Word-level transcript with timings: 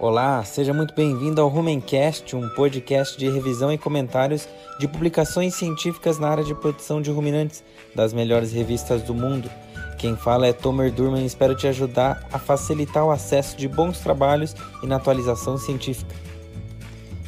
Olá, 0.00 0.42
seja 0.44 0.72
muito 0.72 0.94
bem-vindo 0.94 1.42
ao 1.42 1.48
Rumencast, 1.48 2.34
um 2.34 2.48
podcast 2.54 3.18
de 3.18 3.28
revisão 3.28 3.70
e 3.70 3.76
comentários 3.76 4.48
de 4.78 4.88
publicações 4.88 5.54
científicas 5.54 6.18
na 6.18 6.30
área 6.30 6.42
de 6.42 6.54
produção 6.54 7.02
de 7.02 7.10
ruminantes 7.10 7.62
das 7.94 8.14
melhores 8.14 8.50
revistas 8.50 9.02
do 9.02 9.12
mundo. 9.12 9.50
Quem 9.98 10.16
fala 10.16 10.46
é 10.46 10.54
Tomer 10.54 10.90
Durman 10.90 11.22
e 11.22 11.26
espero 11.26 11.54
te 11.54 11.66
ajudar 11.66 12.26
a 12.32 12.38
facilitar 12.38 13.04
o 13.04 13.10
acesso 13.10 13.58
de 13.58 13.68
bons 13.68 14.00
trabalhos 14.00 14.56
e 14.82 14.86
na 14.86 14.96
atualização 14.96 15.58
científica. 15.58 16.14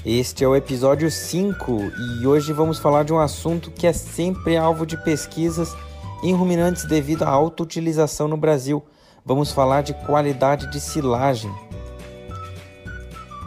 Este 0.02 0.43
é 0.43 0.48
o 0.48 0.57
episódio 0.57 1.11
5 1.11 1.79
e 2.23 2.27
hoje 2.27 2.54
vamos 2.54 2.79
falar 2.79 3.04
de 3.04 3.12
um 3.12 3.18
assunto 3.18 3.70
que 3.70 3.86
é 3.86 3.93
sempre 3.93 4.57
alvo 4.57 4.86
de 4.86 4.96
pesquisas 4.96 5.77
em 6.23 6.33
ruminantes 6.33 6.86
devido 6.86 7.25
à 7.25 7.28
alta 7.28 7.64
utilização 7.64 8.27
no 8.28 8.36
Brasil. 8.39 8.83
Vamos 9.27 9.52
falar 9.52 9.83
de 9.83 9.92
qualidade 9.92 10.70
de 10.70 10.80
silagem. 10.80 11.52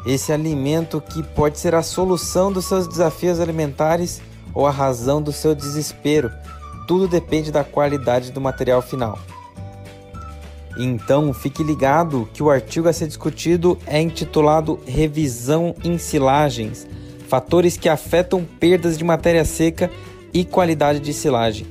Esse 0.05 0.32
alimento 0.32 1.02
que 1.02 1.23
pode 1.23 1.58
ser 1.58 1.73
a 1.73 1.82
solução 1.82 2.52
dos 2.52 2.66
seus 2.66 2.88
desafios 2.88 3.40
alimentares 3.40 4.22
ou 4.54 4.68
a 4.68 4.72
razão 4.72 5.22
do 5.22 5.31
seu 5.31 5.55
desespero. 5.55 6.31
Tudo 6.88 7.08
depende 7.08 7.52
da 7.52 7.64
qualidade 7.64 8.31
do 8.31 8.40
material 8.40 8.81
final. 8.81 9.18
Então, 10.78 11.34
fique 11.34 11.64
ligado 11.64 12.30
que 12.34 12.44
o 12.44 12.50
artigo 12.50 12.88
a 12.88 12.94
ser 12.94 13.08
discutido 13.08 13.78
é 13.88 14.00
intitulado 14.00 14.80
Revisão 14.86 15.73
em 15.84 15.98
silagens: 15.98 16.86
fatores 17.28 17.78
que 17.78 17.90
afetam 17.90 18.45
perdas 18.59 18.98
de 18.98 19.03
matéria 19.03 19.45
seca 19.45 19.90
e 20.34 20.44
qualidade 20.44 21.00
de 21.00 21.14
silagem. 21.14 21.66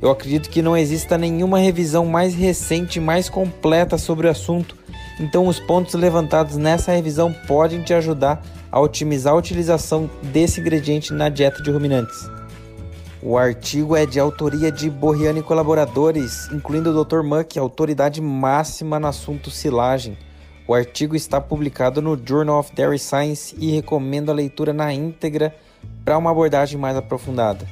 Eu 0.00 0.10
acredito 0.10 0.50
que 0.50 0.62
não 0.62 0.76
exista 0.76 1.16
nenhuma 1.16 1.58
revisão 1.58 2.04
mais 2.04 2.34
recente 2.34 2.96
e 2.96 3.00
mais 3.00 3.28
completa 3.28 3.96
sobre 3.96 4.26
o 4.26 4.30
assunto 4.30 4.76
então, 5.20 5.46
os 5.46 5.60
pontos 5.60 5.94
levantados 5.94 6.56
nessa 6.56 6.92
revisão 6.92 7.32
podem 7.46 7.82
te 7.82 7.92
ajudar 7.94 8.42
a 8.70 8.80
otimizar 8.80 9.34
a 9.34 9.36
utilização 9.36 10.08
desse 10.22 10.60
ingrediente 10.60 11.12
na 11.12 11.28
dieta 11.28 11.62
de 11.62 11.70
ruminantes. 11.70 12.30
O 13.22 13.38
artigo 13.38 13.94
é 13.94 14.04
de 14.04 14.18
autoria 14.18 14.72
de 14.72 14.90
Borriano 14.90 15.38
e 15.38 15.42
colaboradores, 15.42 16.50
incluindo 16.50 16.90
o 16.90 17.04
Dr. 17.04 17.22
Muck, 17.22 17.56
autoridade 17.56 18.20
máxima 18.20 18.98
no 18.98 19.06
assunto 19.06 19.50
silagem. 19.50 20.18
O 20.66 20.74
artigo 20.74 21.14
está 21.14 21.40
publicado 21.40 22.02
no 22.02 22.20
Journal 22.24 22.58
of 22.58 22.74
Dairy 22.74 22.98
Science 22.98 23.54
e 23.58 23.70
recomendo 23.70 24.30
a 24.30 24.34
leitura 24.34 24.72
na 24.72 24.92
íntegra 24.92 25.54
para 26.04 26.18
uma 26.18 26.30
abordagem 26.30 26.78
mais 26.78 26.96
aprofundada. 26.96 27.64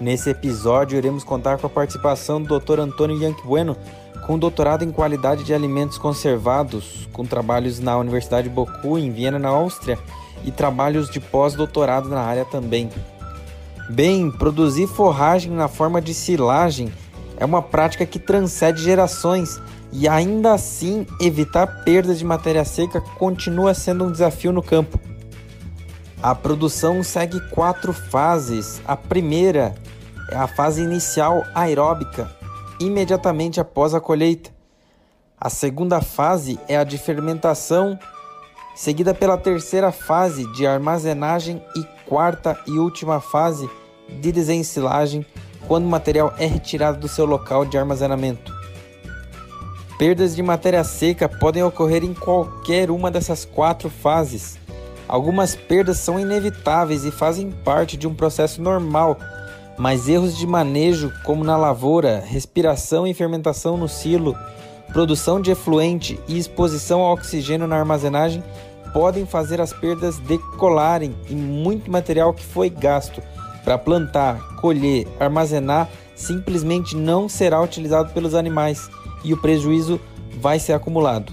Nesse 0.00 0.30
episódio, 0.30 0.96
iremos 0.96 1.22
contar 1.22 1.58
com 1.58 1.66
a 1.66 1.70
participação 1.70 2.40
do 2.40 2.58
Dr. 2.58 2.80
Antônio 2.80 3.20
Yankee 3.20 3.44
Bueno, 3.44 3.76
com 4.28 4.38
doutorado 4.38 4.84
em 4.84 4.92
qualidade 4.92 5.42
de 5.42 5.54
alimentos 5.54 5.96
conservados, 5.96 7.08
com 7.14 7.24
trabalhos 7.24 7.80
na 7.80 7.96
Universidade 7.96 8.46
Boku, 8.46 8.98
em 8.98 9.10
Viena, 9.10 9.38
na 9.38 9.48
Áustria, 9.48 9.98
e 10.44 10.52
trabalhos 10.52 11.08
de 11.08 11.18
pós-doutorado 11.18 12.10
na 12.10 12.20
área 12.20 12.44
também. 12.44 12.90
Bem, 13.88 14.30
produzir 14.30 14.86
forragem 14.86 15.50
na 15.50 15.66
forma 15.66 15.98
de 15.98 16.12
silagem 16.12 16.92
é 17.38 17.44
uma 17.46 17.62
prática 17.62 18.04
que 18.04 18.18
transcende 18.18 18.82
gerações 18.82 19.58
e 19.90 20.06
ainda 20.06 20.52
assim 20.52 21.06
evitar 21.22 21.82
perdas 21.82 22.18
de 22.18 22.24
matéria 22.26 22.66
seca 22.66 23.00
continua 23.00 23.72
sendo 23.72 24.04
um 24.04 24.12
desafio 24.12 24.52
no 24.52 24.62
campo. 24.62 25.00
A 26.22 26.34
produção 26.34 27.02
segue 27.02 27.40
quatro 27.48 27.94
fases. 27.94 28.82
A 28.84 28.94
primeira 28.94 29.74
é 30.30 30.36
a 30.36 30.46
fase 30.46 30.82
inicial 30.82 31.46
aeróbica, 31.54 32.36
imediatamente 32.80 33.60
após 33.60 33.94
a 33.94 34.00
colheita. 34.00 34.50
A 35.40 35.48
segunda 35.48 36.00
fase 36.00 36.58
é 36.68 36.76
a 36.76 36.84
de 36.84 36.98
fermentação, 36.98 37.98
seguida 38.74 39.14
pela 39.14 39.38
terceira 39.38 39.92
fase 39.92 40.50
de 40.52 40.66
armazenagem 40.66 41.62
e 41.76 41.84
quarta 42.08 42.58
e 42.66 42.72
última 42.72 43.20
fase 43.20 43.68
de 44.20 44.32
desensilagem, 44.32 45.24
quando 45.66 45.84
o 45.84 45.88
material 45.88 46.34
é 46.38 46.46
retirado 46.46 46.98
do 46.98 47.08
seu 47.08 47.24
local 47.24 47.64
de 47.64 47.76
armazenamento. 47.76 48.52
Perdas 49.98 50.34
de 50.34 50.42
matéria 50.42 50.84
seca 50.84 51.28
podem 51.28 51.62
ocorrer 51.62 52.04
em 52.04 52.14
qualquer 52.14 52.90
uma 52.90 53.10
dessas 53.10 53.44
quatro 53.44 53.90
fases. 53.90 54.56
Algumas 55.08 55.56
perdas 55.56 55.98
são 55.98 56.20
inevitáveis 56.20 57.04
e 57.04 57.10
fazem 57.10 57.50
parte 57.50 57.96
de 57.96 58.06
um 58.06 58.14
processo 58.14 58.62
normal 58.62 59.18
mas 59.78 60.08
erros 60.08 60.36
de 60.36 60.46
manejo, 60.46 61.12
como 61.24 61.44
na 61.44 61.56
lavoura, 61.56 62.22
respiração 62.26 63.06
e 63.06 63.14
fermentação 63.14 63.76
no 63.76 63.88
silo, 63.88 64.36
produção 64.92 65.40
de 65.40 65.52
efluente 65.52 66.18
e 66.26 66.36
exposição 66.36 67.00
ao 67.00 67.14
oxigênio 67.14 67.66
na 67.66 67.76
armazenagem, 67.78 68.42
podem 68.92 69.24
fazer 69.24 69.60
as 69.60 69.72
perdas 69.72 70.18
decolarem 70.18 71.14
e 71.30 71.34
muito 71.34 71.90
material 71.90 72.34
que 72.34 72.44
foi 72.44 72.68
gasto 72.68 73.22
para 73.64 73.78
plantar, 73.78 74.56
colher, 74.56 75.06
armazenar 75.20 75.88
simplesmente 76.16 76.96
não 76.96 77.28
será 77.28 77.62
utilizado 77.62 78.12
pelos 78.12 78.34
animais 78.34 78.90
e 79.22 79.32
o 79.32 79.36
prejuízo 79.36 80.00
vai 80.40 80.58
ser 80.58 80.72
acumulado. 80.72 81.32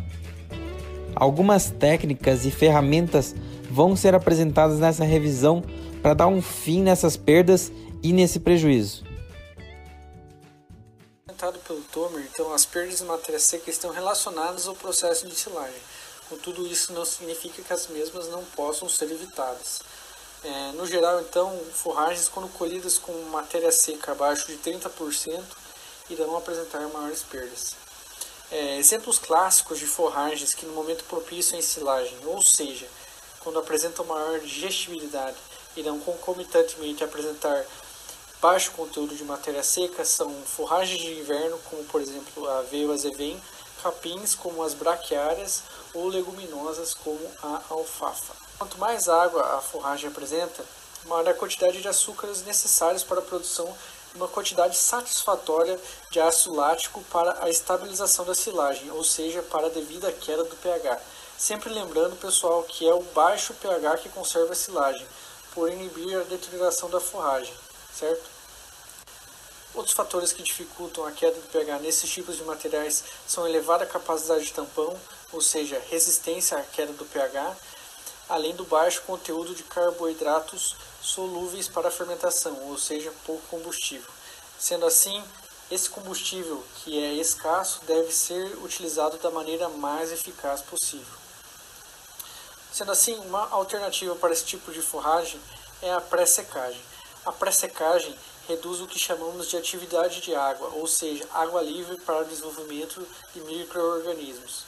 Algumas 1.16 1.72
técnicas 1.72 2.45
e 2.45 2.51
ferramentas 2.51 3.33
vão 3.72 3.95
ser 3.95 4.13
apresentadas 4.13 4.79
nessa 4.79 5.03
revisão 5.03 5.63
para 6.01 6.13
dar 6.13 6.27
um 6.27 6.41
fim 6.41 6.83
nessas 6.83 7.17
perdas 7.17 7.72
e 8.01 8.13
nesse 8.13 8.39
prejuízo. 8.39 9.03
Comentado 11.25 11.59
pelo 11.59 11.81
Tomer, 11.81 12.28
então 12.31 12.53
as 12.53 12.66
perdas 12.66 13.00
de 13.00 13.03
matéria 13.03 13.39
seca 13.39 13.69
estão 13.69 13.91
relacionadas 13.91 14.67
ao 14.67 14.75
processo 14.75 15.28
de 15.28 15.35
silagem. 15.35 15.81
Contudo, 16.29 16.66
isso 16.66 16.94
não 16.94 17.06
significa 17.06 17.61
que 17.61 17.73
as 17.73 17.88
mesmas 17.88 18.28
não 18.29 18.44
possam 18.45 18.89
ser 18.89 19.11
evitadas. 19.11 19.81
É, 20.44 20.72
no 20.73 20.85
geral, 20.85 21.22
então, 21.22 21.59
forragens 21.73 22.29
quando 22.29 22.47
colhidas 22.50 22.97
com 22.97 23.11
matéria 23.29 23.72
seca 23.72 24.12
abaixo 24.12 24.47
de 24.47 24.57
30% 24.57 25.44
irão 26.09 26.38
apresentar 26.38 26.88
maiores 26.89 27.23
perdas. 27.23 27.75
É, 28.51 28.77
exemplos 28.77 29.17
clássicos 29.17 29.79
de 29.79 29.88
forragens 29.88 30.53
que 30.53 30.66
no 30.66 30.73
momento 30.73 31.03
propício 31.06 31.56
à 31.56 31.59
ensilagem, 31.59 32.16
ou 32.25 32.41
seja, 32.41 32.88
quando 33.39 33.59
apresentam 33.59 34.06
maior 34.06 34.39
digestibilidade, 34.39 35.38
irão 35.75 36.00
concomitantemente 36.00 37.03
apresentar 37.03 37.66
baixo 38.41 38.72
conteúdo 38.72 39.16
de 39.16 39.23
matéria 39.23 39.63
seca 39.63 40.06
são 40.06 40.31
forragens 40.46 41.00
de 41.00 41.19
inverno, 41.19 41.57
como 41.69 41.84
por 41.85 42.01
exemplo 42.01 42.47
a 42.50 42.59
aveia 42.59 42.91
azevém, 42.91 43.41
capins 43.81 44.35
como 44.35 44.63
as 44.63 44.73
braquiárias 44.73 45.63
ou 45.94 46.07
leguminosas 46.07 46.94
como 46.94 47.19
a 47.44 47.62
alfafa. 47.69 48.34
Quanto 48.57 48.78
mais 48.78 49.07
água 49.07 49.57
a 49.57 49.62
forragem 49.62 50.09
apresenta, 50.09 50.63
maior 51.06 51.28
a 51.29 51.34
quantidade 51.34 51.81
de 51.81 51.88
açúcares 51.88 52.44
necessários 52.44 53.03
para 53.03 53.19
a 53.19 53.24
produção 53.24 53.66
de 54.12 54.18
uma 54.18 54.28
quantidade 54.28 54.78
satisfatória 54.78 55.79
de 56.09 56.19
ácido 56.19 56.56
lático 56.56 57.03
para 57.12 57.44
a 57.44 57.50
estabilização 57.50 58.25
da 58.25 58.34
silagem, 58.34 58.90
ou 58.91 59.03
seja, 59.03 59.44
para 59.44 59.68
a 59.68 59.69
devida 59.69 60.12
queda 60.12 60.44
do 60.44 60.56
pH. 60.56 61.00
Sempre 61.38 61.69
lembrando, 61.69 62.16
pessoal, 62.16 62.63
que 62.63 62.88
é 62.88 62.94
o 62.94 63.01
baixo 63.13 63.53
pH 63.56 63.97
que 63.97 64.09
conserva 64.09 64.53
a 64.53 64.56
silagem, 64.56 65.06
por 65.53 65.72
inibir 65.72 66.18
a 66.18 66.24
deterioração 66.24 66.90
da 66.90 67.00
forragem, 67.00 67.53
certo? 67.97 68.35
Outros 69.73 69.94
fatores 69.94 70.31
que 70.31 70.41
dificultam 70.41 71.06
a 71.06 71.11
queda 71.11 71.39
do 71.39 71.50
pH 71.50 71.79
nesses 71.79 72.09
tipos 72.09 72.38
de 72.38 72.44
materiais 72.44 73.03
são 73.28 73.44
a 73.44 73.50
elevada 73.50 73.85
capacidade 73.85 74.45
de 74.45 74.53
tampão, 74.53 74.97
ou 75.33 75.41
seja, 75.41 75.81
resistência 75.89 76.57
à 76.57 76.63
queda 76.63 76.94
do 76.94 77.06
pH, 77.06 77.56
além 78.29 78.56
do 78.56 78.63
baixo 78.63 79.01
conteúdo 79.01 79.53
de 79.53 79.63
carboidratos 79.63 80.75
solúveis 81.01 81.67
para 81.67 81.89
a 81.89 81.91
fermentação, 81.91 82.69
ou 82.69 82.78
seja, 82.78 83.13
pouco 83.25 83.45
combustível. 83.50 84.09
Sendo 84.57 84.86
assim, 84.86 85.21
esse 85.69 85.89
combustível, 85.89 86.63
que 86.75 86.97
é 87.03 87.13
escasso, 87.13 87.81
deve 87.86 88.12
ser 88.13 88.57
utilizado 88.63 89.18
da 89.18 89.30
maneira 89.30 89.68
mais 89.68 90.12
eficaz 90.12 90.62
possível. 90.62 91.18
Sendo 92.71 92.92
assim, 92.92 93.15
uma 93.19 93.50
alternativa 93.50 94.15
para 94.15 94.31
esse 94.31 94.45
tipo 94.45 94.71
de 94.71 94.81
forragem 94.81 95.39
é 95.81 95.94
a 95.94 96.01
pré-secagem. 96.01 96.81
A 97.25 97.31
pré-secagem 97.31 98.16
reduz 98.48 98.80
o 98.81 98.88
que 98.88 99.00
chamamos 99.00 99.50
de 99.50 99.57
atividade 99.57 100.22
de 100.22 100.36
água, 100.36 100.69
ou 100.75 100.86
seja, 100.86 101.27
água 101.33 101.60
livre 101.62 101.98
para 102.01 102.22
o 102.22 102.25
desenvolvimento 102.25 103.06
de 103.33 103.42
microorganismos. 103.42 104.63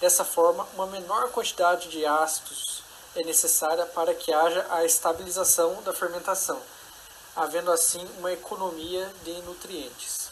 Dessa 0.00 0.24
forma, 0.24 0.66
uma 0.74 0.86
menor 0.86 1.30
quantidade 1.32 1.88
de 1.88 2.06
ácidos 2.06 2.84
é 3.16 3.24
necessária 3.24 3.84
para 3.86 4.14
que 4.14 4.32
haja 4.32 4.64
a 4.70 4.84
estabilização 4.84 5.82
da 5.82 5.92
fermentação, 5.92 6.60
havendo 7.34 7.72
assim 7.72 8.08
uma 8.18 8.32
economia 8.32 9.12
de 9.24 9.32
nutrientes. 9.42 10.30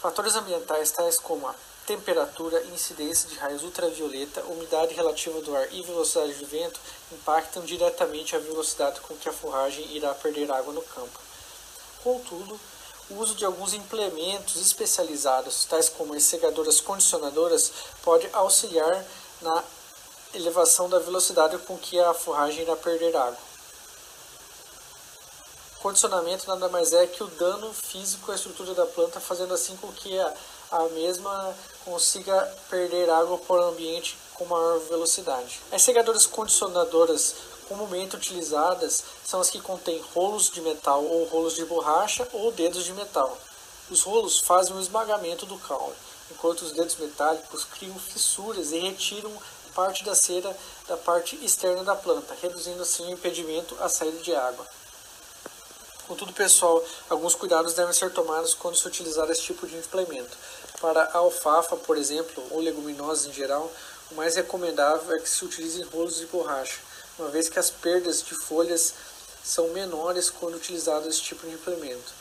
Fatores 0.00 0.34
ambientais 0.34 0.90
tais 0.90 1.16
como 1.16 1.46
a 1.46 1.54
temperatura, 1.86 2.64
incidência 2.66 3.28
de 3.28 3.36
raios 3.36 3.62
ultravioleta, 3.62 4.42
umidade 4.42 4.94
relativa 4.94 5.40
do 5.40 5.54
ar 5.56 5.72
e 5.72 5.82
velocidade 5.82 6.34
do 6.34 6.46
vento 6.46 6.80
impactam 7.12 7.64
diretamente 7.64 8.34
a 8.34 8.40
velocidade 8.40 9.00
com 9.00 9.16
que 9.16 9.28
a 9.28 9.32
forragem 9.32 9.86
irá 9.96 10.12
perder 10.14 10.50
água 10.50 10.72
no 10.72 10.82
campo. 10.82 11.18
Contudo, 12.02 12.60
o 13.08 13.14
uso 13.14 13.36
de 13.36 13.44
alguns 13.44 13.72
implementos 13.72 14.60
especializados, 14.60 15.64
tais 15.64 15.88
como 15.88 16.14
as 16.14 16.24
segadoras 16.24 16.80
condicionadoras, 16.80 17.72
pode 18.02 18.28
auxiliar 18.32 19.04
na 19.40 19.62
elevação 20.34 20.88
da 20.88 20.98
velocidade 20.98 21.56
com 21.58 21.78
que 21.78 21.98
a 22.00 22.12
forragem 22.12 22.62
irá 22.62 22.74
perder 22.76 23.16
água. 23.16 23.38
Condicionamento 25.80 26.48
nada 26.48 26.68
mais 26.68 26.92
é 26.92 27.06
que 27.06 27.22
o 27.22 27.28
dano 27.28 27.72
físico 27.72 28.32
à 28.32 28.34
estrutura 28.34 28.74
da 28.74 28.86
planta, 28.86 29.20
fazendo 29.20 29.54
assim 29.54 29.76
com 29.76 29.92
que 29.92 30.18
a, 30.18 30.34
a 30.72 30.82
mesma 30.88 31.54
consiga 31.86 32.52
perder 32.68 33.08
água 33.08 33.38
por 33.38 33.62
ambiente 33.62 34.18
com 34.34 34.44
maior 34.44 34.80
velocidade. 34.80 35.60
As 35.70 35.82
segadoras 35.82 36.26
condicionadoras 36.26 37.36
comumente 37.68 38.16
utilizadas 38.16 39.04
são 39.24 39.40
as 39.40 39.48
que 39.48 39.60
contêm 39.60 40.04
rolos 40.12 40.50
de 40.50 40.60
metal 40.60 41.04
ou 41.04 41.24
rolos 41.26 41.54
de 41.54 41.64
borracha 41.64 42.28
ou 42.32 42.50
dedos 42.50 42.84
de 42.84 42.92
metal. 42.92 43.38
Os 43.88 44.02
rolos 44.02 44.40
fazem 44.40 44.74
o 44.74 44.80
esmagamento 44.80 45.46
do 45.46 45.56
caule, 45.58 45.94
enquanto 46.32 46.62
os 46.62 46.72
dedos 46.72 46.96
metálicos 46.96 47.64
criam 47.64 47.96
fissuras 48.00 48.72
e 48.72 48.78
retiram 48.78 49.32
parte 49.72 50.04
da 50.04 50.14
cera 50.14 50.56
da 50.88 50.96
parte 50.96 51.36
externa 51.44 51.84
da 51.84 51.94
planta, 51.94 52.36
reduzindo 52.42 52.82
assim 52.82 53.04
o 53.04 53.10
impedimento 53.10 53.76
à 53.78 53.88
saída 53.88 54.18
de 54.22 54.34
água. 54.34 54.66
Contudo, 56.06 56.32
pessoal, 56.32 56.84
alguns 57.10 57.34
cuidados 57.34 57.74
devem 57.74 57.92
ser 57.92 58.12
tomados 58.12 58.54
quando 58.54 58.76
se 58.76 58.86
utilizar 58.86 59.28
esse 59.28 59.42
tipo 59.42 59.66
de 59.66 59.76
implemento. 59.76 60.36
Para 60.86 61.02
a 61.02 61.18
alfafa, 61.18 61.76
por 61.76 61.98
exemplo, 61.98 62.44
ou 62.48 62.60
leguminosas 62.60 63.26
em 63.26 63.32
geral, 63.32 63.72
o 64.08 64.14
mais 64.14 64.36
recomendável 64.36 65.16
é 65.16 65.18
que 65.18 65.28
se 65.28 65.44
utilizem 65.44 65.82
rolos 65.82 66.18
de 66.18 66.26
borracha, 66.26 66.78
uma 67.18 67.28
vez 67.28 67.48
que 67.48 67.58
as 67.58 67.72
perdas 67.72 68.22
de 68.22 68.36
folhas 68.36 68.94
são 69.42 69.70
menores 69.70 70.30
quando 70.30 70.54
utilizado 70.54 71.08
esse 71.08 71.20
tipo 71.20 71.44
de 71.44 71.54
implemento. 71.54 72.14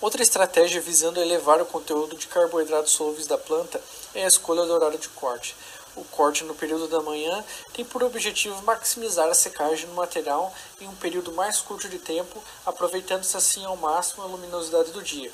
Outra 0.00 0.22
estratégia 0.22 0.80
visando 0.80 1.20
elevar 1.20 1.60
o 1.60 1.66
conteúdo 1.66 2.14
de 2.14 2.28
carboidratos 2.28 2.92
solúveis 2.92 3.26
da 3.26 3.36
planta 3.36 3.82
é 4.14 4.22
a 4.22 4.28
escolha 4.28 4.64
do 4.64 4.72
horário 4.74 4.96
de 4.96 5.08
corte. 5.08 5.56
O 5.96 6.04
corte 6.04 6.44
no 6.44 6.54
período 6.54 6.86
da 6.86 7.02
manhã 7.02 7.44
tem 7.72 7.84
por 7.84 8.04
objetivo 8.04 8.62
maximizar 8.62 9.28
a 9.28 9.34
secagem 9.34 9.88
do 9.88 9.94
material 9.94 10.54
em 10.80 10.86
um 10.86 10.94
período 10.94 11.32
mais 11.32 11.60
curto 11.60 11.88
de 11.88 11.98
tempo, 11.98 12.40
aproveitando-se 12.64 13.36
assim 13.36 13.64
ao 13.64 13.76
máximo 13.76 14.22
a 14.22 14.26
luminosidade 14.26 14.92
do 14.92 15.02
dia. 15.02 15.32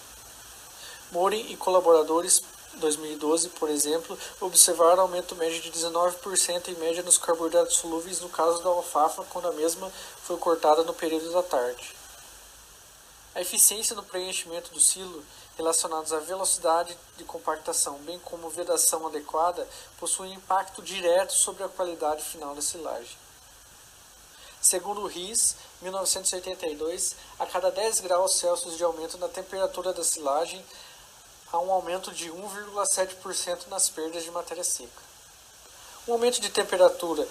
Morin 1.12 1.44
e 1.50 1.56
colaboradores 1.56 2.40
2012, 2.74 3.50
por 3.50 3.68
exemplo, 3.68 4.18
observaram 4.40 5.02
aumento 5.02 5.34
médio 5.36 5.60
de 5.60 5.72
19% 5.72 6.68
em 6.68 6.74
média 6.76 7.02
nos 7.02 7.18
carboidratos 7.18 7.76
solúveis 7.76 8.20
no 8.20 8.28
caso 8.28 8.62
da 8.62 8.70
alfafa, 8.70 9.24
quando 9.24 9.48
a 9.48 9.52
mesma 9.52 9.90
foi 10.22 10.36
cortada 10.36 10.82
no 10.84 10.94
período 10.94 11.32
da 11.32 11.42
tarde. 11.42 11.94
A 13.34 13.40
eficiência 13.40 13.94
no 13.94 14.02
preenchimento 14.02 14.72
do 14.72 14.80
silo, 14.80 15.24
relacionados 15.56 16.12
à 16.12 16.18
velocidade 16.18 16.96
de 17.16 17.24
compactação, 17.24 17.94
bem 17.98 18.18
como 18.20 18.50
vedação 18.50 19.06
adequada, 19.06 19.66
possuem 19.98 20.34
impacto 20.34 20.82
direto 20.82 21.32
sobre 21.32 21.62
a 21.62 21.68
qualidade 21.68 22.24
final 22.24 22.54
da 22.54 22.62
silagem. 22.62 23.16
Segundo 24.60 25.00
o 25.02 25.06
RIS, 25.06 25.56
1982, 25.80 27.16
a 27.38 27.46
cada 27.46 27.70
10 27.70 28.00
graus 28.00 28.34
Celsius 28.34 28.76
de 28.76 28.84
aumento 28.84 29.16
na 29.16 29.28
temperatura 29.28 29.92
da 29.92 30.04
silagem, 30.04 30.62
há 31.52 31.58
um 31.58 31.72
aumento 31.72 32.12
de 32.12 32.30
1,7% 32.30 33.68
nas 33.68 33.88
perdas 33.88 34.22
de 34.22 34.30
matéria 34.30 34.64
seca. 34.64 35.10
Um 36.06 36.12
aumento 36.12 36.40
de 36.40 36.50
temperatura 36.50 37.26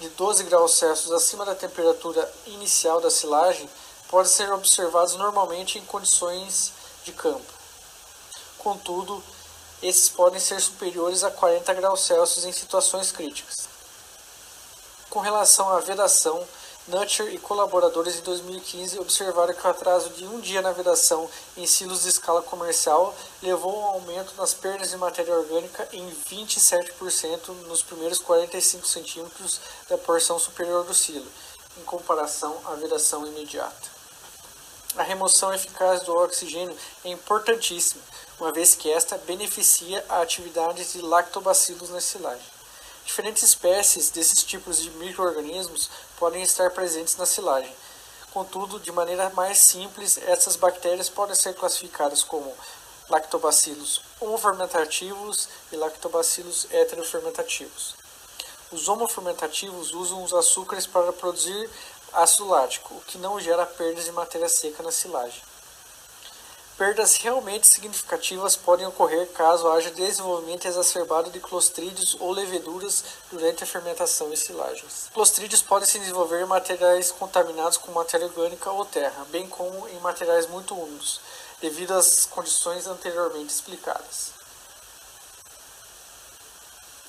de 0.00 0.08
12 0.10 0.44
graus 0.44 0.74
Celsius 0.74 1.12
acima 1.12 1.44
da 1.44 1.54
temperatura 1.54 2.30
inicial 2.46 3.00
da 3.00 3.10
silagem 3.10 3.68
pode 4.08 4.28
ser 4.28 4.52
observado 4.52 5.16
normalmente 5.18 5.78
em 5.78 5.84
condições 5.84 6.72
de 7.04 7.12
campo. 7.12 7.52
Contudo, 8.58 9.22
esses 9.82 10.08
podem 10.08 10.40
ser 10.40 10.60
superiores 10.60 11.22
a 11.22 11.30
40 11.30 11.74
graus 11.74 12.00
Celsius 12.00 12.44
em 12.44 12.52
situações 12.52 13.12
críticas. 13.12 13.68
Com 15.10 15.20
relação 15.20 15.70
à 15.70 15.80
vedação, 15.80 16.46
Nutcher 16.88 17.34
e 17.34 17.38
colaboradores 17.38 18.14
em 18.16 18.20
2015 18.20 19.00
observaram 19.00 19.52
que 19.52 19.66
o 19.66 19.70
atraso 19.70 20.10
de 20.10 20.24
um 20.24 20.38
dia 20.38 20.62
na 20.62 20.70
vedação 20.70 21.28
em 21.56 21.66
silos 21.66 22.02
de 22.02 22.10
escala 22.10 22.42
comercial 22.42 23.12
levou 23.42 23.74
a 23.74 23.78
um 23.78 23.86
aumento 23.86 24.34
nas 24.36 24.54
perdas 24.54 24.90
de 24.90 24.96
matéria 24.96 25.34
orgânica 25.34 25.88
em 25.92 26.08
27% 26.30 27.48
nos 27.66 27.82
primeiros 27.82 28.20
45 28.20 28.86
centímetros 28.86 29.60
da 29.88 29.98
porção 29.98 30.38
superior 30.38 30.84
do 30.84 30.94
silo, 30.94 31.26
em 31.76 31.82
comparação 31.82 32.56
à 32.66 32.76
vedação 32.76 33.26
imediata. 33.26 33.90
A 34.96 35.02
remoção 35.02 35.52
eficaz 35.52 36.02
do 36.02 36.12
oxigênio 36.16 36.76
é 37.04 37.08
importantíssima, 37.08 38.02
uma 38.38 38.52
vez 38.52 38.76
que 38.76 38.92
esta 38.92 39.18
beneficia 39.18 40.04
a 40.08 40.22
atividade 40.22 40.84
de 40.84 41.02
lactobacilos 41.02 41.90
na 41.90 42.00
silagem. 42.00 42.55
Diferentes 43.06 43.44
espécies 43.44 44.10
desses 44.10 44.42
tipos 44.42 44.82
de 44.82 44.90
microorganismos 44.90 45.88
podem 46.18 46.42
estar 46.42 46.70
presentes 46.72 47.16
na 47.16 47.24
silagem. 47.24 47.72
Contudo, 48.32 48.80
de 48.80 48.90
maneira 48.90 49.30
mais 49.30 49.58
simples, 49.58 50.18
essas 50.18 50.56
bactérias 50.56 51.08
podem 51.08 51.34
ser 51.36 51.54
classificadas 51.54 52.24
como 52.24 52.52
lactobacilos 53.08 54.02
homofermentativos 54.20 55.48
e 55.70 55.76
lactobacilos 55.76 56.66
heterofermentativos. 56.72 57.94
Os 58.72 58.88
homofermentativos 58.88 59.94
usam 59.94 60.24
os 60.24 60.34
açúcares 60.34 60.86
para 60.86 61.12
produzir 61.12 61.70
ácido 62.12 62.48
lático, 62.48 62.92
o 62.96 63.00
que 63.02 63.18
não 63.18 63.38
gera 63.38 63.64
perdas 63.64 64.04
de 64.04 64.12
matéria 64.12 64.48
seca 64.48 64.82
na 64.82 64.90
silagem. 64.90 65.40
Perdas 66.76 67.16
realmente 67.16 67.66
significativas 67.66 68.54
podem 68.54 68.86
ocorrer 68.86 69.26
caso 69.28 69.66
haja 69.66 69.90
desenvolvimento 69.90 70.66
exacerbado 70.66 71.30
de 71.30 71.40
clostrídeos 71.40 72.18
ou 72.20 72.30
leveduras 72.32 73.02
durante 73.32 73.64
a 73.64 73.66
fermentação 73.66 74.30
em 74.30 74.36
silagens. 74.36 75.08
Clostrídeos 75.14 75.62
podem 75.62 75.88
se 75.88 75.98
desenvolver 75.98 76.42
em 76.42 76.46
materiais 76.46 77.10
contaminados 77.10 77.78
com 77.78 77.92
matéria 77.92 78.26
orgânica 78.26 78.70
ou 78.70 78.84
terra, 78.84 79.24
bem 79.30 79.48
como 79.48 79.88
em 79.88 79.98
materiais 80.00 80.46
muito 80.48 80.74
úmidos, 80.74 81.18
devido 81.62 81.94
às 81.94 82.26
condições 82.26 82.86
anteriormente 82.86 83.54
explicadas. 83.54 84.32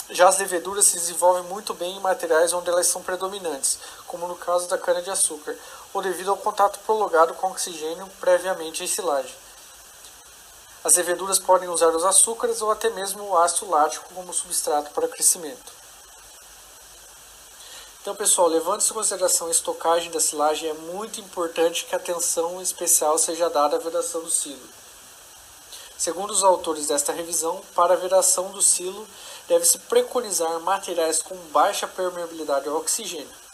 Já 0.10 0.30
as 0.30 0.38
leveduras 0.38 0.86
se 0.86 0.96
desenvolvem 0.96 1.44
muito 1.44 1.74
bem 1.74 1.98
em 1.98 2.00
materiais 2.00 2.54
onde 2.54 2.70
elas 2.70 2.88
são 2.88 3.04
predominantes, 3.04 3.80
como 4.08 4.30
no 4.30 4.36
caso 4.38 4.70
da 4.70 4.78
cana-de-açúcar, 4.78 5.58
ou 5.94 6.02
devido 6.02 6.32
ao 6.32 6.38
contato 6.38 6.80
prolongado 6.86 7.34
com 7.34 7.48
oxigênio 7.48 8.08
previamente 8.22 8.82
em 8.82 8.88
silagem. 8.88 9.36
As 10.84 10.96
leveduras 10.96 11.40
podem 11.40 11.68
usar 11.70 11.90
os 11.90 12.06
açúcares 12.06 12.62
ou 12.62 12.72
até 12.72 12.90
mesmo 12.90 13.24
o 13.24 13.38
ácido 13.38 13.70
lático 13.70 14.14
como 14.14 14.34
substrato 14.34 14.92
para 14.92 15.08
crescimento. 15.08 15.74
Então, 18.02 18.16
pessoal, 18.16 18.48
levando 18.48 18.82
em 18.82 18.94
consideração 18.94 19.48
a 19.48 19.52
estocagem 19.52 20.10
da 20.12 20.20
silagem, 20.20 20.70
é 20.70 20.74
muito 20.74 21.20
importante 21.20 21.86
que 21.86 21.96
atenção 21.96 22.62
especial 22.62 23.18
seja 23.18 23.50
dada 23.50 23.76
à 23.76 23.80
vedação 23.80 24.22
do 24.22 24.30
silo. 24.30 24.70
Segundo 25.98 26.32
os 26.32 26.44
autores 26.44 26.88
desta 26.88 27.12
revisão, 27.12 27.62
para 27.76 27.96
a 27.96 27.98
vedação 27.98 28.52
do 28.52 28.62
silo, 28.62 29.06
deve-se 29.48 29.80
preconizar 29.80 30.60
materiais 30.62 31.22
com 31.22 31.36
baixa 31.52 31.88
permeabilidade 31.88 32.70
ao 32.70 32.78
oxigênio 32.78 33.47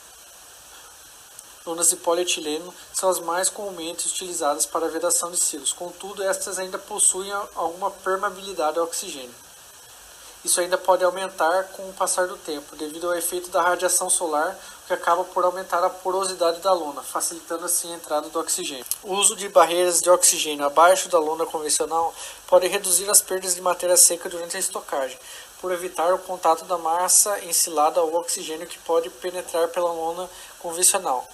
lonas 1.66 1.90
de 1.90 1.96
polietileno 1.96 2.74
são 2.94 3.10
as 3.10 3.20
mais 3.20 3.50
comumente 3.50 4.08
utilizadas 4.08 4.66
para 4.66 4.86
a 4.86 4.90
vedação 4.90 5.32
de 5.32 5.38
silos, 5.38 5.72
contudo, 5.72 6.24
estas 6.24 6.60
ainda 6.60 6.78
possuem 6.78 7.32
alguma 7.56 7.90
permeabilidade 7.90 8.78
ao 8.78 8.86
oxigênio. 8.86 9.34
Isso 10.44 10.60
ainda 10.60 10.78
pode 10.78 11.06
aumentar 11.06 11.70
com 11.70 11.90
o 11.90 11.94
passar 11.94 12.28
do 12.28 12.36
tempo, 12.36 12.76
devido 12.76 13.08
ao 13.08 13.16
efeito 13.16 13.50
da 13.50 13.62
radiação 13.62 14.10
solar, 14.10 14.60
que 14.86 14.92
acaba 14.92 15.24
por 15.24 15.46
aumentar 15.46 15.82
a 15.82 15.90
porosidade 15.90 16.60
da 16.60 16.74
lona, 16.74 17.02
facilitando 17.02 17.64
assim 17.64 17.94
a 17.94 17.96
entrada 17.96 18.28
do 18.28 18.40
oxigênio. 18.40 18.86
O 19.04 19.14
uso 19.14 19.38
de 19.38 19.48
barreiras 19.48 20.02
de 20.02 20.10
oxigênio 20.10 20.66
abaixo 20.66 21.08
da 21.08 21.18
lona 21.18 21.46
convencional 21.46 22.14
pode 22.46 22.68
reduzir 22.68 23.10
as 23.10 23.22
perdas 23.22 23.56
de 23.56 23.62
matéria 23.62 23.96
seca 23.96 24.28
durante 24.28 24.58
a 24.58 24.60
estocagem, 24.60 25.18
por 25.62 25.72
evitar 25.72 26.14
o 26.14 26.20
contato 26.20 26.66
da 26.66 26.78
massa 26.78 27.40
ensilada 27.46 28.02
ao 28.02 28.14
oxigênio 28.14 28.68
que 28.68 28.78
pode 28.80 29.10
penetrar 29.10 29.70
pela 29.70 29.94
lona 29.94 30.30
convencional 30.60 31.26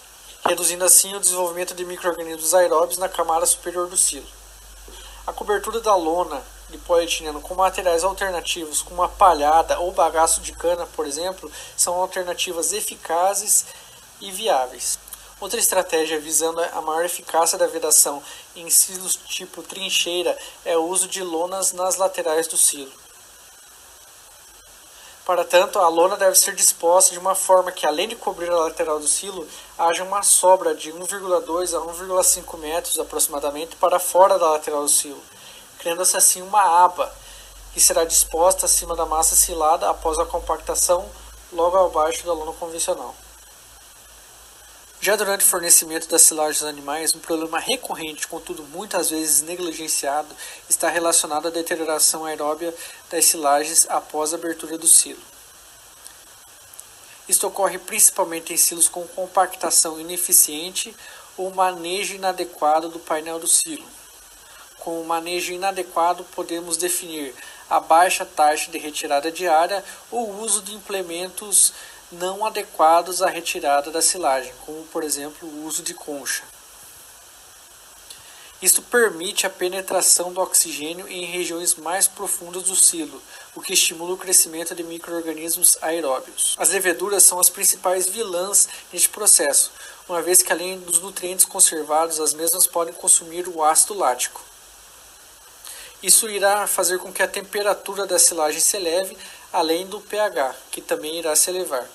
reduzindo 0.45 0.83
assim 0.83 1.15
o 1.15 1.19
desenvolvimento 1.19 1.73
de 1.73 1.85
microrganismos 1.85 2.53
aeróbios 2.53 2.97
na 2.97 3.09
camada 3.09 3.45
superior 3.45 3.87
do 3.87 3.97
silo. 3.97 4.27
A 5.27 5.33
cobertura 5.33 5.79
da 5.79 5.95
lona 5.95 6.41
de 6.69 6.77
polietileno 6.77 7.41
com 7.41 7.55
materiais 7.55 8.03
alternativos, 8.03 8.81
como 8.81 9.01
uma 9.01 9.09
palhada 9.09 9.79
ou 9.79 9.91
bagaço 9.91 10.41
de 10.41 10.51
cana, 10.53 10.85
por 10.87 11.05
exemplo, 11.05 11.51
são 11.75 11.95
alternativas 11.95 12.73
eficazes 12.73 13.65
e 14.21 14.31
viáveis. 14.31 14.99
Outra 15.39 15.59
estratégia 15.59 16.19
visando 16.19 16.61
a 16.61 16.81
maior 16.81 17.05
eficácia 17.05 17.57
da 17.57 17.65
vedação 17.65 18.21
em 18.55 18.69
silos 18.69 19.15
tipo 19.15 19.63
trincheira 19.63 20.37
é 20.65 20.77
o 20.77 20.83
uso 20.83 21.07
de 21.07 21.23
lonas 21.23 21.71
nas 21.71 21.95
laterais 21.95 22.45
do 22.47 22.57
silo. 22.57 22.91
Para 25.25 25.45
tanto, 25.45 25.79
a 25.79 25.87
lona 25.87 26.17
deve 26.17 26.35
ser 26.35 26.55
disposta 26.55 27.13
de 27.13 27.19
uma 27.19 27.35
forma 27.35 27.71
que, 27.71 27.85
além 27.85 28.07
de 28.07 28.15
cobrir 28.15 28.49
a 28.49 28.55
lateral 28.55 28.99
do 28.99 29.07
silo, 29.07 29.47
haja 29.79 30.03
uma 30.03 30.21
sobra 30.21 30.75
de 30.75 30.91
1,2 30.91 31.73
a 31.73 31.81
1,5 31.81 32.57
metros 32.57 32.99
aproximadamente 32.99 33.77
para 33.77 33.97
fora 33.97 34.37
da 34.37 34.51
lateral 34.51 34.81
do 34.83 34.89
silo, 34.89 35.23
criando-se 35.77 36.17
assim 36.17 36.41
uma 36.41 36.83
aba 36.83 37.09
que 37.73 37.79
será 37.79 38.03
disposta 38.03 38.65
acima 38.65 38.93
da 38.93 39.05
massa 39.05 39.37
silada 39.37 39.89
após 39.89 40.19
a 40.19 40.25
compactação 40.25 41.09
logo 41.53 41.77
abaixo 41.77 42.25
da 42.25 42.33
lona 42.33 42.51
convencional. 42.51 43.15
Já 44.99 45.15
durante 45.15 45.45
o 45.45 45.47
fornecimento 45.47 46.09
das 46.09 46.23
silagens 46.23 46.61
animais, 46.61 47.15
um 47.15 47.19
problema 47.19 47.57
recorrente, 47.57 48.27
contudo 48.27 48.63
muitas 48.63 49.09
vezes 49.09 49.41
negligenciado, 49.41 50.27
está 50.67 50.89
relacionado 50.89 51.47
à 51.47 51.51
deterioração 51.51 52.25
aeróbia 52.25 52.75
das 53.09 53.23
silagens 53.23 53.87
após 53.89 54.33
a 54.33 54.35
abertura 54.35 54.77
do 54.77 54.87
silo. 54.87 55.21
Isto 57.29 57.45
ocorre 57.45 57.77
principalmente 57.77 58.51
em 58.51 58.57
silos 58.57 58.89
com 58.89 59.07
compactação 59.07 59.99
ineficiente 59.99 60.95
ou 61.37 61.53
manejo 61.53 62.15
inadequado 62.15 62.89
do 62.89 62.97
painel 62.97 63.39
do 63.39 63.47
silo. 63.47 63.85
Com 64.79 64.99
o 64.99 65.05
manejo 65.05 65.53
inadequado, 65.53 66.23
podemos 66.35 66.75
definir 66.75 67.35
a 67.69 67.79
baixa 67.79 68.25
taxa 68.25 68.71
de 68.71 68.79
retirada 68.79 69.31
diária 69.31 69.85
ou 70.09 70.27
o 70.27 70.41
uso 70.41 70.63
de 70.63 70.73
implementos 70.73 71.71
não 72.11 72.43
adequados 72.43 73.21
à 73.21 73.29
retirada 73.29 73.91
da 73.91 74.01
silagem, 74.01 74.51
como 74.65 74.83
por 74.85 75.03
exemplo 75.03 75.47
o 75.47 75.65
uso 75.67 75.83
de 75.83 75.93
concha. 75.93 76.43
Isto 78.59 78.81
permite 78.81 79.45
a 79.45 79.49
penetração 79.51 80.33
do 80.33 80.41
oxigênio 80.41 81.07
em 81.07 81.25
regiões 81.25 81.75
mais 81.75 82.07
profundas 82.07 82.63
do 82.63 82.75
silo, 82.75 83.21
o 83.55 83.61
que 83.61 83.73
estimula 83.73 84.13
o 84.13 84.17
crescimento 84.17 84.75
de 84.75 84.83
microrganismos 84.83 85.77
aeróbios. 85.81 86.55
As 86.57 86.69
leveduras 86.69 87.23
são 87.23 87.39
as 87.39 87.49
principais 87.49 88.07
vilãs 88.07 88.67
neste 88.93 89.09
processo, 89.09 89.71
uma 90.07 90.21
vez 90.21 90.41
que 90.41 90.51
além 90.51 90.79
dos 90.79 90.99
nutrientes 91.01 91.45
conservados, 91.45 92.19
as 92.19 92.33
mesmas 92.33 92.67
podem 92.67 92.93
consumir 92.93 93.47
o 93.47 93.63
ácido 93.63 93.93
lático. 93.93 94.43
Isso 96.01 96.29
irá 96.29 96.65
fazer 96.65 96.97
com 96.99 97.11
que 97.11 97.21
a 97.21 97.27
temperatura 97.27 98.05
da 98.05 98.17
silagem 98.17 98.61
se 98.61 98.77
eleve, 98.77 99.17
além 99.51 99.85
do 99.85 99.99
pH, 99.99 100.55
que 100.71 100.81
também 100.81 101.19
irá 101.19 101.35
se 101.35 101.49
elevar. 101.49 101.85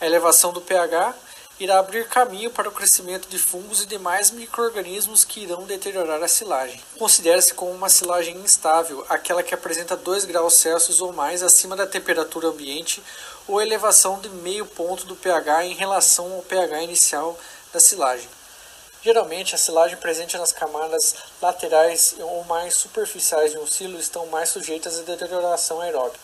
A 0.00 0.06
elevação 0.06 0.52
do 0.52 0.60
pH 0.60 1.14
irá 1.58 1.78
abrir 1.78 2.08
caminho 2.08 2.50
para 2.50 2.68
o 2.68 2.72
crescimento 2.72 3.28
de 3.28 3.38
fungos 3.38 3.82
e 3.82 3.86
demais 3.86 4.30
microrganismos 4.30 5.24
que 5.24 5.40
irão 5.40 5.64
deteriorar 5.64 6.22
a 6.22 6.28
silagem. 6.28 6.82
Considera-se 6.98 7.54
como 7.54 7.70
uma 7.70 7.88
silagem 7.88 8.36
instável 8.38 9.04
aquela 9.08 9.42
que 9.42 9.54
apresenta 9.54 9.96
2 9.96 10.24
graus 10.24 10.54
Celsius 10.54 11.00
ou 11.00 11.12
mais 11.12 11.42
acima 11.42 11.76
da 11.76 11.86
temperatura 11.86 12.48
ambiente 12.48 13.02
ou 13.46 13.60
elevação 13.60 14.18
de 14.20 14.28
meio 14.28 14.66
ponto 14.66 15.06
do 15.06 15.14
pH 15.14 15.64
em 15.64 15.74
relação 15.74 16.32
ao 16.32 16.42
pH 16.42 16.82
inicial 16.82 17.38
da 17.72 17.78
silagem. 17.78 18.28
Geralmente, 19.02 19.54
a 19.54 19.58
silagem 19.58 19.98
presente 19.98 20.38
nas 20.38 20.50
camadas 20.50 21.14
laterais 21.40 22.16
ou 22.18 22.42
mais 22.44 22.74
superficiais 22.74 23.52
de 23.52 23.58
um 23.58 23.66
silo 23.66 23.98
estão 23.98 24.26
mais 24.28 24.48
sujeitas 24.48 24.98
à 24.98 25.02
deterioração 25.02 25.82
aeróbica. 25.82 26.23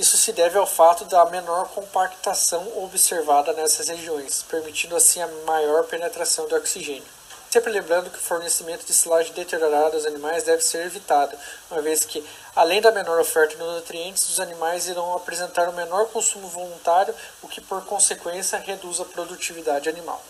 Isso 0.00 0.16
se 0.16 0.32
deve 0.32 0.56
ao 0.56 0.66
fato 0.66 1.04
da 1.04 1.26
menor 1.26 1.68
compactação 1.74 2.66
observada 2.82 3.52
nessas 3.52 3.86
regiões, 3.86 4.42
permitindo 4.44 4.96
assim 4.96 5.20
a 5.20 5.28
maior 5.46 5.84
penetração 5.84 6.48
de 6.48 6.54
oxigênio. 6.54 7.04
Sempre 7.50 7.70
lembrando 7.70 8.08
que 8.08 8.16
o 8.16 8.22
fornecimento 8.22 8.86
de 8.86 8.94
silagem 8.94 9.34
deteriorada 9.34 9.96
aos 9.96 10.06
animais 10.06 10.44
deve 10.44 10.62
ser 10.62 10.86
evitado, 10.86 11.36
uma 11.70 11.82
vez 11.82 12.06
que, 12.06 12.24
além 12.56 12.80
da 12.80 12.90
menor 12.90 13.20
oferta 13.20 13.54
de 13.54 13.62
nutrientes, 13.62 14.26
os 14.30 14.40
animais 14.40 14.88
irão 14.88 15.12
apresentar 15.12 15.68
um 15.68 15.74
menor 15.74 16.06
consumo 16.06 16.48
voluntário, 16.48 17.14
o 17.42 17.46
que 17.46 17.60
por 17.60 17.84
consequência 17.84 18.58
reduz 18.58 19.00
a 19.00 19.04
produtividade 19.04 19.90
animal. 19.90 20.22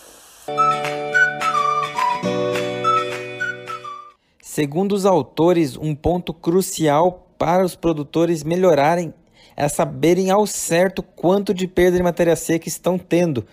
Segundo 4.41 4.91
os 4.91 5.05
autores, 5.05 5.77
um 5.77 5.95
ponto 5.95 6.33
crucial 6.33 7.25
para 7.37 7.63
os 7.63 7.73
produtores 7.73 8.43
melhorarem 8.43 9.13
é 9.55 9.67
saberem 9.67 10.29
ao 10.29 10.47
certo 10.47 11.03
quanto 11.03 11.53
de 11.53 11.67
perda 11.67 11.97
de 11.97 12.03
matéria 12.03 12.35
seca 12.35 12.67
estão 12.67 12.97
tendo. 12.97 13.45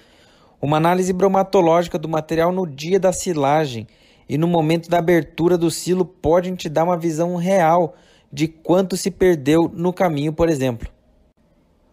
Uma 0.61 0.77
análise 0.77 1.13
bromatológica 1.13 1.99
do 1.99 2.09
material 2.09 2.53
no 2.53 2.67
dia 2.67 2.99
da 2.99 3.13
silagem 3.13 3.87
e 4.29 4.37
no 4.37 4.47
momento 4.47 4.89
da 4.91 4.99
abertura 4.99 5.57
do 5.57 5.71
silo 5.71 6.05
pode 6.05 6.55
te 6.57 6.69
dar 6.69 6.85
uma 6.85 6.97
visão 6.97 7.37
real 7.37 7.95
de 8.33 8.49
quanto 8.49 8.97
se 8.97 9.11
perdeu 9.11 9.71
no 9.73 9.93
caminho, 9.93 10.33
por 10.33 10.49
exemplo. 10.49 10.89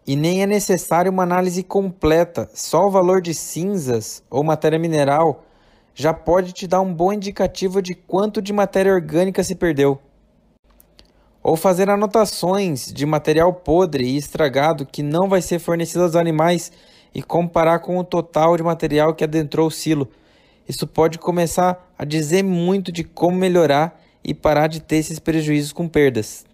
E 0.07 0.15
nem 0.15 0.43
é 0.43 0.45
necessário 0.45 1.11
uma 1.11 1.23
análise 1.23 1.63
completa, 1.63 2.49
só 2.53 2.85
o 2.85 2.91
valor 2.91 3.21
de 3.21 3.33
cinzas 3.33 4.23
ou 4.29 4.43
matéria 4.43 4.77
mineral 4.77 5.43
já 5.95 6.13
pode 6.13 6.51
te 6.51 6.67
dar 6.67 6.81
um 6.81 6.93
bom 6.93 7.13
indicativo 7.13 7.81
de 7.81 7.95
quanto 7.95 8.41
de 8.41 8.51
matéria 8.51 8.93
orgânica 8.93 9.43
se 9.43 9.55
perdeu 9.55 9.99
ou 11.45 11.55
fazer 11.55 11.91
anotações 11.91 12.91
de 12.91 13.05
material 13.05 13.53
podre 13.53 14.03
e 14.03 14.17
estragado 14.17 14.83
que 14.83 15.03
não 15.03 15.29
vai 15.29 15.43
ser 15.43 15.59
fornecido 15.59 16.01
aos 16.01 16.15
animais 16.15 16.71
e 17.13 17.21
comparar 17.21 17.77
com 17.77 17.99
o 17.99 18.03
total 18.03 18.57
de 18.57 18.63
material 18.63 19.13
que 19.13 19.23
adentrou 19.23 19.67
o 19.67 19.71
silo. 19.71 20.09
Isso 20.67 20.87
pode 20.87 21.19
começar 21.19 21.93
a 21.95 22.03
dizer 22.03 22.43
muito 22.43 22.91
de 22.91 23.03
como 23.03 23.37
melhorar 23.37 24.01
e 24.23 24.33
parar 24.33 24.65
de 24.65 24.81
ter 24.81 24.95
esses 24.95 25.19
prejuízos 25.19 25.71
com 25.71 25.87
perdas. 25.87 26.45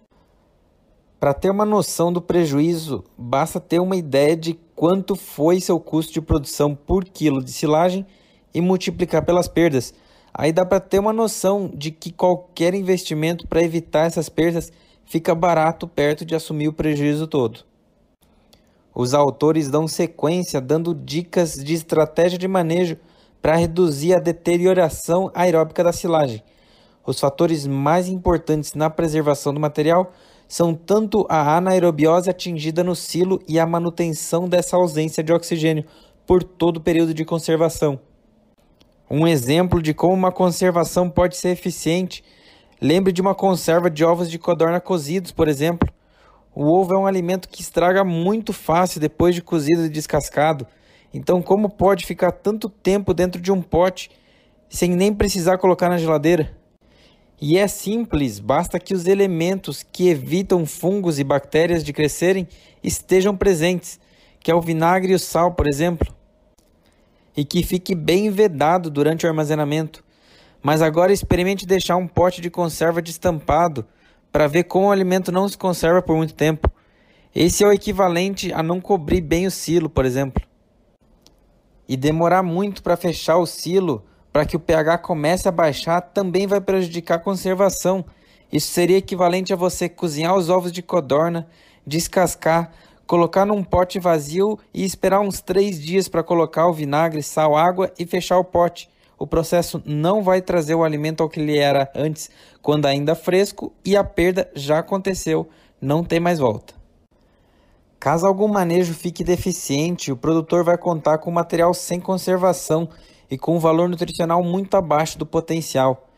Para 1.18 1.32
ter 1.32 1.48
uma 1.48 1.64
noção 1.64 2.12
do 2.12 2.20
prejuízo, 2.20 3.02
basta 3.16 3.58
ter 3.58 3.80
uma 3.80 3.96
ideia 3.96 4.36
de 4.36 4.60
quanto 4.76 5.16
foi 5.16 5.58
seu 5.58 5.80
custo 5.80 6.12
de 6.12 6.20
produção 6.20 6.74
por 6.74 7.06
quilo 7.06 7.42
de 7.42 7.50
silagem 7.50 8.04
e 8.52 8.60
multiplicar 8.60 9.24
pelas 9.24 9.48
perdas. 9.48 9.94
Aí 10.34 10.52
dá 10.52 10.64
para 10.64 10.80
ter 10.80 10.98
uma 10.98 11.12
noção 11.12 11.70
de 11.74 11.90
que 11.90 12.10
qualquer 12.10 12.74
investimento 12.74 13.46
para 13.46 13.62
evitar 13.62 14.06
essas 14.06 14.28
perdas 14.28 14.72
fica 15.04 15.34
barato 15.34 15.86
perto 15.86 16.24
de 16.24 16.34
assumir 16.34 16.68
o 16.68 16.72
prejuízo 16.72 17.26
todo. 17.26 17.60
Os 18.94 19.14
autores 19.14 19.68
dão 19.68 19.86
sequência 19.86 20.60
dando 20.60 20.94
dicas 20.94 21.54
de 21.54 21.74
estratégia 21.74 22.38
de 22.38 22.48
manejo 22.48 22.96
para 23.40 23.56
reduzir 23.56 24.14
a 24.14 24.20
deterioração 24.20 25.30
aeróbica 25.34 25.82
da 25.82 25.92
silagem. 25.92 26.42
Os 27.04 27.18
fatores 27.18 27.66
mais 27.66 28.08
importantes 28.08 28.74
na 28.74 28.88
preservação 28.88 29.52
do 29.52 29.60
material 29.60 30.12
são 30.46 30.74
tanto 30.74 31.26
a 31.28 31.56
anaerobiose 31.56 32.30
atingida 32.30 32.84
no 32.84 32.94
silo 32.94 33.40
e 33.48 33.58
a 33.58 33.66
manutenção 33.66 34.48
dessa 34.48 34.76
ausência 34.76 35.22
de 35.22 35.32
oxigênio 35.32 35.84
por 36.26 36.42
todo 36.42 36.76
o 36.76 36.80
período 36.80 37.12
de 37.12 37.24
conservação. 37.24 37.98
Um 39.14 39.26
exemplo 39.26 39.82
de 39.82 39.92
como 39.92 40.14
uma 40.14 40.32
conservação 40.32 41.10
pode 41.10 41.36
ser 41.36 41.50
eficiente, 41.50 42.24
lembre 42.80 43.12
de 43.12 43.20
uma 43.20 43.34
conserva 43.34 43.90
de 43.90 44.02
ovos 44.02 44.30
de 44.30 44.38
codorna 44.38 44.80
cozidos, 44.80 45.30
por 45.30 45.48
exemplo. 45.48 45.86
O 46.54 46.64
ovo 46.64 46.94
é 46.94 46.98
um 46.98 47.06
alimento 47.06 47.46
que 47.46 47.60
estraga 47.60 48.04
muito 48.04 48.54
fácil 48.54 48.98
depois 48.98 49.34
de 49.34 49.42
cozido 49.42 49.84
e 49.84 49.90
descascado. 49.90 50.66
Então, 51.12 51.42
como 51.42 51.68
pode 51.68 52.06
ficar 52.06 52.32
tanto 52.32 52.70
tempo 52.70 53.12
dentro 53.12 53.38
de 53.38 53.52
um 53.52 53.60
pote 53.60 54.10
sem 54.66 54.88
nem 54.88 55.12
precisar 55.12 55.58
colocar 55.58 55.90
na 55.90 55.98
geladeira? 55.98 56.56
E 57.38 57.58
é 57.58 57.68
simples, 57.68 58.40
basta 58.40 58.80
que 58.80 58.94
os 58.94 59.06
elementos 59.06 59.82
que 59.82 60.08
evitam 60.08 60.64
fungos 60.64 61.18
e 61.18 61.24
bactérias 61.24 61.84
de 61.84 61.92
crescerem 61.92 62.48
estejam 62.82 63.36
presentes, 63.36 64.00
que 64.40 64.50
é 64.50 64.54
o 64.54 64.60
vinagre 64.62 65.12
e 65.12 65.14
o 65.14 65.18
sal, 65.18 65.52
por 65.52 65.68
exemplo 65.68 66.21
e 67.36 67.44
que 67.44 67.62
fique 67.62 67.94
bem 67.94 68.30
vedado 68.30 68.90
durante 68.90 69.26
o 69.26 69.28
armazenamento. 69.28 70.04
Mas 70.62 70.80
agora 70.80 71.12
experimente 71.12 71.66
deixar 71.66 71.96
um 71.96 72.06
pote 72.06 72.40
de 72.40 72.50
conserva 72.50 73.02
destampado 73.02 73.84
para 74.30 74.46
ver 74.46 74.64
como 74.64 74.88
o 74.88 74.92
alimento 74.92 75.32
não 75.32 75.48
se 75.48 75.58
conserva 75.58 76.00
por 76.00 76.16
muito 76.16 76.34
tempo. 76.34 76.70
Esse 77.34 77.64
é 77.64 77.66
o 77.66 77.72
equivalente 77.72 78.52
a 78.52 78.62
não 78.62 78.80
cobrir 78.80 79.20
bem 79.20 79.46
o 79.46 79.50
silo, 79.50 79.88
por 79.88 80.04
exemplo. 80.04 80.42
E 81.88 81.96
demorar 81.96 82.42
muito 82.42 82.82
para 82.82 82.96
fechar 82.96 83.36
o 83.38 83.46
silo 83.46 84.04
para 84.32 84.46
que 84.46 84.56
o 84.56 84.60
pH 84.60 84.98
comece 84.98 85.46
a 85.46 85.52
baixar 85.52 86.00
também 86.00 86.46
vai 86.46 86.60
prejudicar 86.60 87.16
a 87.16 87.18
conservação. 87.18 88.04
Isso 88.50 88.68
seria 88.68 88.96
equivalente 88.96 89.52
a 89.52 89.56
você 89.56 89.88
cozinhar 89.88 90.34
os 90.34 90.48
ovos 90.48 90.72
de 90.72 90.82
codorna, 90.82 91.46
descascar, 91.86 92.72
colocar 93.12 93.44
num 93.44 93.62
pote 93.62 94.00
vazio 94.00 94.58
e 94.72 94.82
esperar 94.82 95.20
uns 95.20 95.42
3 95.42 95.78
dias 95.78 96.08
para 96.08 96.22
colocar 96.22 96.66
o 96.66 96.72
vinagre, 96.72 97.22
sal, 97.22 97.54
água 97.54 97.92
e 97.98 98.06
fechar 98.06 98.38
o 98.38 98.44
pote. 98.44 98.88
O 99.18 99.26
processo 99.26 99.82
não 99.84 100.22
vai 100.22 100.40
trazer 100.40 100.74
o 100.74 100.82
alimento 100.82 101.22
ao 101.22 101.28
que 101.28 101.38
ele 101.38 101.58
era 101.58 101.92
antes, 101.94 102.30
quando 102.62 102.86
ainda 102.86 103.14
fresco, 103.14 103.70
e 103.84 103.98
a 103.98 104.02
perda 104.02 104.50
já 104.54 104.78
aconteceu, 104.78 105.46
não 105.78 106.02
tem 106.02 106.18
mais 106.18 106.38
volta. 106.38 106.72
Caso 108.00 108.26
algum 108.26 108.48
manejo 108.48 108.94
fique 108.94 109.22
deficiente, 109.22 110.10
o 110.10 110.16
produtor 110.16 110.64
vai 110.64 110.78
contar 110.78 111.18
com 111.18 111.30
material 111.30 111.74
sem 111.74 112.00
conservação 112.00 112.88
e 113.30 113.36
com 113.36 113.56
um 113.56 113.60
valor 113.60 113.90
nutricional 113.90 114.42
muito 114.42 114.74
abaixo 114.74 115.18
do 115.18 115.26
potencial. 115.26 116.08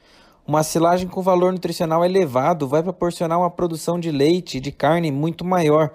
Uma 0.46 0.62
silagem 0.62 1.08
com 1.08 1.22
valor 1.22 1.52
nutricional 1.52 2.04
elevado 2.04 2.68
vai 2.68 2.84
proporcionar 2.84 3.40
uma 3.40 3.50
produção 3.50 3.98
de 3.98 4.12
leite 4.12 4.58
e 4.58 4.60
de 4.60 4.70
carne 4.70 5.10
muito 5.10 5.44
maior, 5.44 5.90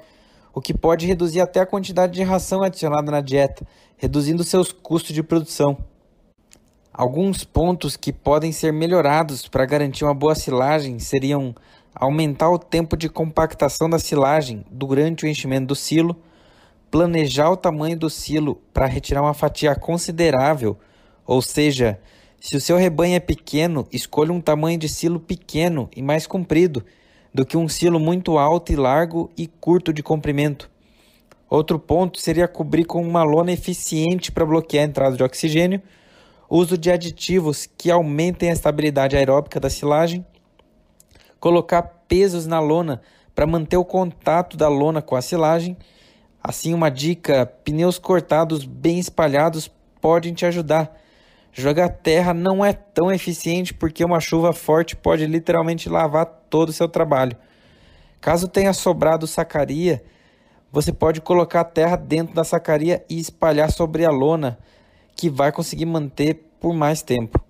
o 0.54 0.62
que 0.62 0.74
pode 0.74 1.06
reduzir 1.06 1.42
até 1.42 1.60
a 1.60 1.66
quantidade 1.66 2.14
de 2.14 2.24
ração 2.24 2.64
adicionada 2.64 3.12
na 3.12 3.22
dieta, 3.22 3.66
reduzindo 3.98 4.44
seus 4.44 4.72
custos 4.72 5.14
de 5.14 5.24
produção. 5.24 5.78
Alguns 6.94 7.44
pontos 7.44 7.96
que 7.96 8.12
podem 8.12 8.52
ser 8.52 8.74
melhorados 8.74 9.48
para 9.48 9.66
garantir 9.66 10.04
uma 10.04 10.14
boa 10.14 10.36
silagem 10.36 11.00
seriam 11.00 11.56
aumentar 11.96 12.50
o 12.50 12.60
tempo 12.60 12.98
de 12.98 13.10
compactação 13.10 13.90
da 13.90 14.00
silagem 14.00 14.66
durante 14.70 15.26
o 15.26 15.28
enchimento 15.28 15.68
do 15.68 15.76
silo, 15.76 16.16
planejar 16.92 17.50
o 17.52 17.58
tamanho 17.58 17.98
do 17.98 18.10
silo 18.10 18.56
para 18.74 18.86
retirar 18.86 19.22
uma 19.22 19.34
fatia 19.34 19.76
considerável, 19.76 20.78
ou 21.26 21.42
seja, 21.42 22.00
se 22.40 22.56
o 22.56 22.62
seu 22.62 22.78
rebanho 22.78 23.16
é 23.16 23.20
pequeno, 23.20 23.88
escolha 23.92 24.32
um 24.32 24.42
tamanho 24.42 24.78
de 24.78 24.90
silo 24.90 25.20
pequeno 25.20 25.90
e 25.96 26.02
mais 26.02 26.26
comprido 26.26 26.84
do 27.34 27.46
que 27.46 27.58
um 27.58 27.68
silo 27.68 28.00
muito 28.00 28.38
alto 28.38 28.72
e 28.72 28.76
largo 28.76 29.30
e 29.38 29.48
curto 29.48 29.94
de 29.94 30.02
comprimento. 30.02 30.70
Outro 31.50 31.80
ponto 31.80 32.20
seria 32.20 32.48
cobrir 32.48 32.86
com 32.86 33.02
uma 33.02 33.24
lona 33.24 33.52
eficiente 33.52 34.32
para 34.32 34.46
bloquear 34.46 34.84
a 34.84 34.88
entrada 34.88 35.16
de 35.16 35.24
oxigênio 35.24 35.82
uso 36.50 36.78
de 36.78 36.90
aditivos 36.90 37.70
que 37.78 37.92
aumentem 37.92 38.50
a 38.50 38.54
estabilidade 38.54 39.16
aeróbica 39.16 39.60
da 39.60 39.70
silagem, 39.70 40.26
colocar 41.40 41.84
pesos 42.08 42.48
na 42.48 42.60
lona 42.60 43.02
para 43.36 43.46
manter 43.46 43.78
o 43.78 43.86
contato 43.86 44.58
da 44.58 44.68
lona 44.68 45.02
com 45.02 45.16
a 45.16 45.22
silagem. 45.22 45.78
Assim, 46.42 46.74
uma 46.74 46.90
dica: 46.90 47.46
pneus 47.64 48.00
cortados 48.00 48.66
bem 48.66 48.98
espalhados 48.98 49.70
podem 50.02 50.34
te 50.34 50.46
ajudar. 50.46 50.98
Jogar 51.52 51.90
terra 51.90 52.34
não 52.34 52.64
é 52.64 52.74
tão 52.74 53.12
eficiente 53.12 53.74
porque 53.74 54.06
uma 54.06 54.20
chuva 54.20 54.54
forte 54.54 54.96
pode 54.96 55.26
literalmente 55.26 55.90
lavar 55.90 56.26
todo 56.50 56.70
o 56.70 56.74
seu 56.74 56.88
trabalho. 56.88 57.36
Caso 58.22 58.48
tenha 58.48 58.74
sobrado 58.74 59.26
sacaria, 59.26 60.04
você 60.72 60.94
pode 60.94 61.22
colocar 61.22 61.62
a 61.62 61.66
terra 61.66 61.96
dentro 61.96 62.36
da 62.36 62.44
sacaria 62.44 63.04
e 63.10 63.20
espalhar 63.20 63.72
sobre 63.72 64.06
a 64.06 64.12
lona 64.12 64.60
que 65.16 65.30
vai 65.30 65.52
conseguir 65.52 65.86
manter 65.86 66.36
por 66.60 66.74
mais 66.74 67.02
tempo. 67.02 67.44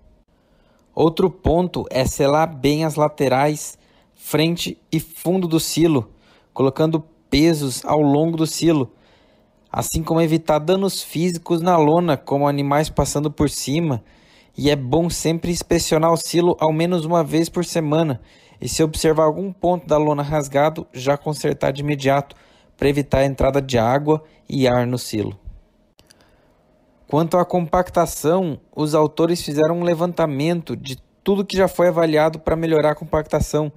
Outro 0.95 1.29
ponto 1.29 1.85
é 1.89 2.05
selar 2.05 2.53
bem 2.53 2.85
as 2.85 2.95
laterais, 2.95 3.77
frente 4.15 4.81
e 4.91 4.99
fundo 4.99 5.47
do 5.47 5.59
silo, 5.59 6.11
colocando 6.53 7.03
pesos 7.29 7.83
ao 7.85 7.99
longo 7.99 8.37
do 8.37 8.47
silo, 8.47 8.91
assim 9.71 10.03
como 10.03 10.21
evitar 10.21 10.59
danos 10.59 11.01
físicos 11.01 11.61
na 11.61 11.77
lona, 11.77 12.17
como 12.17 12.47
animais 12.47 12.89
passando 12.89 13.31
por 13.31 13.49
cima. 13.49 14.03
E 14.57 14.69
é 14.69 14.75
bom 14.75 15.09
sempre 15.09 15.51
inspecionar 15.51 16.11
o 16.11 16.17
silo 16.17 16.57
ao 16.59 16.73
menos 16.73 17.05
uma 17.05 17.23
vez 17.23 17.47
por 17.47 17.63
semana, 17.63 18.19
e 18.59 18.67
se 18.67 18.83
observar 18.83 19.23
algum 19.23 19.53
ponto 19.53 19.87
da 19.87 19.97
lona 19.97 20.23
rasgado, 20.23 20.85
já 20.91 21.17
consertar 21.17 21.71
de 21.71 21.81
imediato 21.81 22.35
para 22.75 22.89
evitar 22.89 23.19
a 23.19 23.25
entrada 23.25 23.61
de 23.61 23.77
água 23.77 24.23
e 24.49 24.67
ar 24.67 24.85
no 24.85 24.97
silo. 24.97 25.39
Quanto 27.07 27.37
à 27.37 27.45
compactação, 27.45 28.59
os 28.75 28.93
autores 28.93 29.41
fizeram 29.41 29.79
um 29.79 29.83
levantamento 29.83 30.75
de 30.75 30.97
tudo 31.23 31.45
que 31.45 31.57
já 31.57 31.67
foi 31.67 31.87
avaliado 31.87 32.39
para 32.39 32.55
melhorar 32.55 32.91
a 32.91 32.95
compactação, 32.95 33.71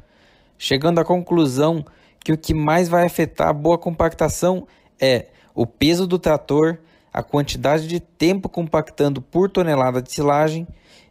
chegando 0.59 0.99
à 0.99 1.05
conclusão 1.05 1.85
que 2.25 2.33
o 2.33 2.39
que 2.39 2.55
mais 2.55 2.89
vai 2.89 3.07
afetar 3.07 3.49
a 3.49 3.53
boa 3.53 3.79
compactação 3.79 4.67
é 5.01 5.27
o 5.55 5.67
peso 5.67 6.07
do 6.07 6.19
trator, 6.19 6.79
a 7.13 7.23
quantidade 7.23 7.87
de 7.87 8.01
tempo 8.01 8.49
compactando 8.49 9.21
por 9.21 9.51
tonelada 9.51 10.01
de 10.01 10.11
silagem 10.11 10.67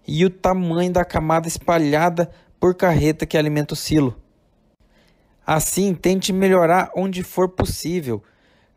e 0.07 0.25
o 0.25 0.29
tamanho 0.29 0.91
da 0.91 1.05
camada 1.05 1.47
espalhada 1.47 2.31
por 2.59 2.75
carreta 2.75 3.25
que 3.25 3.37
alimenta 3.37 3.73
o 3.73 3.77
silo. 3.77 4.17
Assim, 5.45 5.93
tente 5.93 6.31
melhorar 6.31 6.91
onde 6.95 7.23
for 7.23 7.49
possível. 7.49 8.23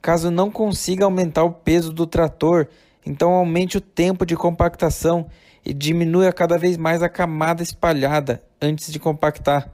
Caso 0.00 0.30
não 0.30 0.50
consiga 0.50 1.04
aumentar 1.04 1.44
o 1.44 1.52
peso 1.52 1.92
do 1.92 2.06
trator, 2.06 2.68
então 3.06 3.32
aumente 3.32 3.78
o 3.78 3.80
tempo 3.80 4.26
de 4.26 4.36
compactação 4.36 5.26
e 5.64 5.72
diminua 5.72 6.32
cada 6.32 6.58
vez 6.58 6.76
mais 6.76 7.02
a 7.02 7.08
camada 7.08 7.62
espalhada 7.62 8.42
antes 8.60 8.92
de 8.92 8.98
compactar. 8.98 9.70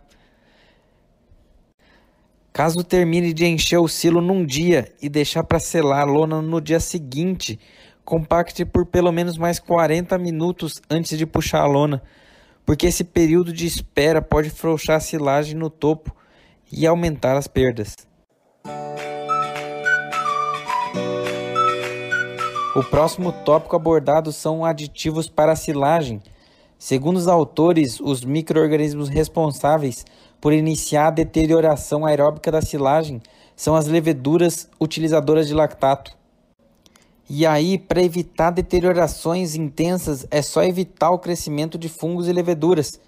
Caso 2.52 2.82
termine 2.82 3.32
de 3.32 3.46
encher 3.46 3.78
o 3.78 3.86
silo 3.86 4.20
num 4.20 4.44
dia 4.44 4.92
e 5.00 5.08
deixar 5.08 5.44
para 5.44 5.60
selar 5.60 6.00
a 6.00 6.04
lona 6.04 6.42
no 6.42 6.60
dia 6.60 6.80
seguinte, 6.80 7.58
compacte 8.04 8.64
por 8.64 8.84
pelo 8.86 9.12
menos 9.12 9.38
mais 9.38 9.60
40 9.60 10.18
minutos 10.18 10.82
antes 10.90 11.16
de 11.16 11.26
puxar 11.26 11.60
a 11.60 11.66
lona, 11.66 12.02
porque 12.66 12.86
esse 12.86 13.04
período 13.04 13.52
de 13.52 13.66
espera 13.66 14.20
pode 14.20 14.50
frouxar 14.50 14.96
a 14.96 15.00
silagem 15.00 15.54
no 15.54 15.70
topo 15.70 16.14
e 16.72 16.86
aumentar 16.86 17.36
as 17.36 17.46
perdas. 17.46 17.96
O 22.74 22.84
próximo 22.84 23.32
tópico 23.32 23.76
abordado 23.76 24.32
são 24.32 24.64
aditivos 24.64 25.28
para 25.28 25.56
silagem. 25.56 26.20
Segundo 26.78 27.16
os 27.16 27.28
autores, 27.28 28.00
os 28.00 28.24
microorganismos 28.24 29.08
responsáveis 29.08 30.04
por 30.40 30.52
iniciar 30.52 31.08
a 31.08 31.10
deterioração 31.10 32.06
aeróbica 32.06 32.50
da 32.50 32.62
silagem 32.62 33.20
são 33.54 33.74
as 33.74 33.86
leveduras 33.86 34.68
utilizadoras 34.80 35.46
de 35.46 35.54
lactato. 35.54 36.16
E 37.28 37.46
aí, 37.46 37.78
para 37.78 38.02
evitar 38.02 38.50
deteriorações 38.50 39.54
intensas, 39.54 40.26
é 40.30 40.42
só 40.42 40.62
evitar 40.62 41.10
o 41.10 41.18
crescimento 41.18 41.78
de 41.78 41.88
fungos 41.88 42.26
e 42.26 42.32
leveduras. 42.32 42.98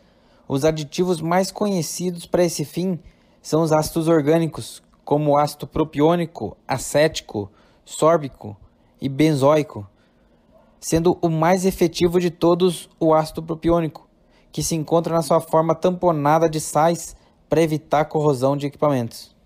Os 0.47 0.65
aditivos 0.65 1.21
mais 1.21 1.51
conhecidos 1.51 2.27
para 2.27 2.45
esse 2.45 2.65
fim 2.65 3.01
são 3.41 3.63
os 3.63 3.73
ácidos 3.73 4.09
orgânicos, 4.09 4.83
como 5.05 5.31
o 5.31 5.37
ácido 5.37 5.67
propiônico, 5.67 6.57
acético, 6.69 7.51
sórbico, 7.85 8.57
e 9.01 9.09
benzoico, 9.09 9.85
sendo 10.79 11.19
o 11.21 11.29
mais 11.29 11.65
efetivo 11.65 12.21
de 12.21 12.31
todos 12.31 12.89
o 13.01 13.13
ácido 13.13 13.43
propiônico, 13.43 14.09
que 14.53 14.63
se 14.63 14.77
encontra 14.77 15.13
na 15.13 15.23
sua 15.23 15.41
forma 15.41 15.75
tamponada 15.75 16.49
de 16.49 16.61
sais 16.61 17.17
para 17.53 17.61
evitar 17.61 18.07
corrosão 18.07 18.57
de 18.57 18.67
equipamentos. 18.67 19.37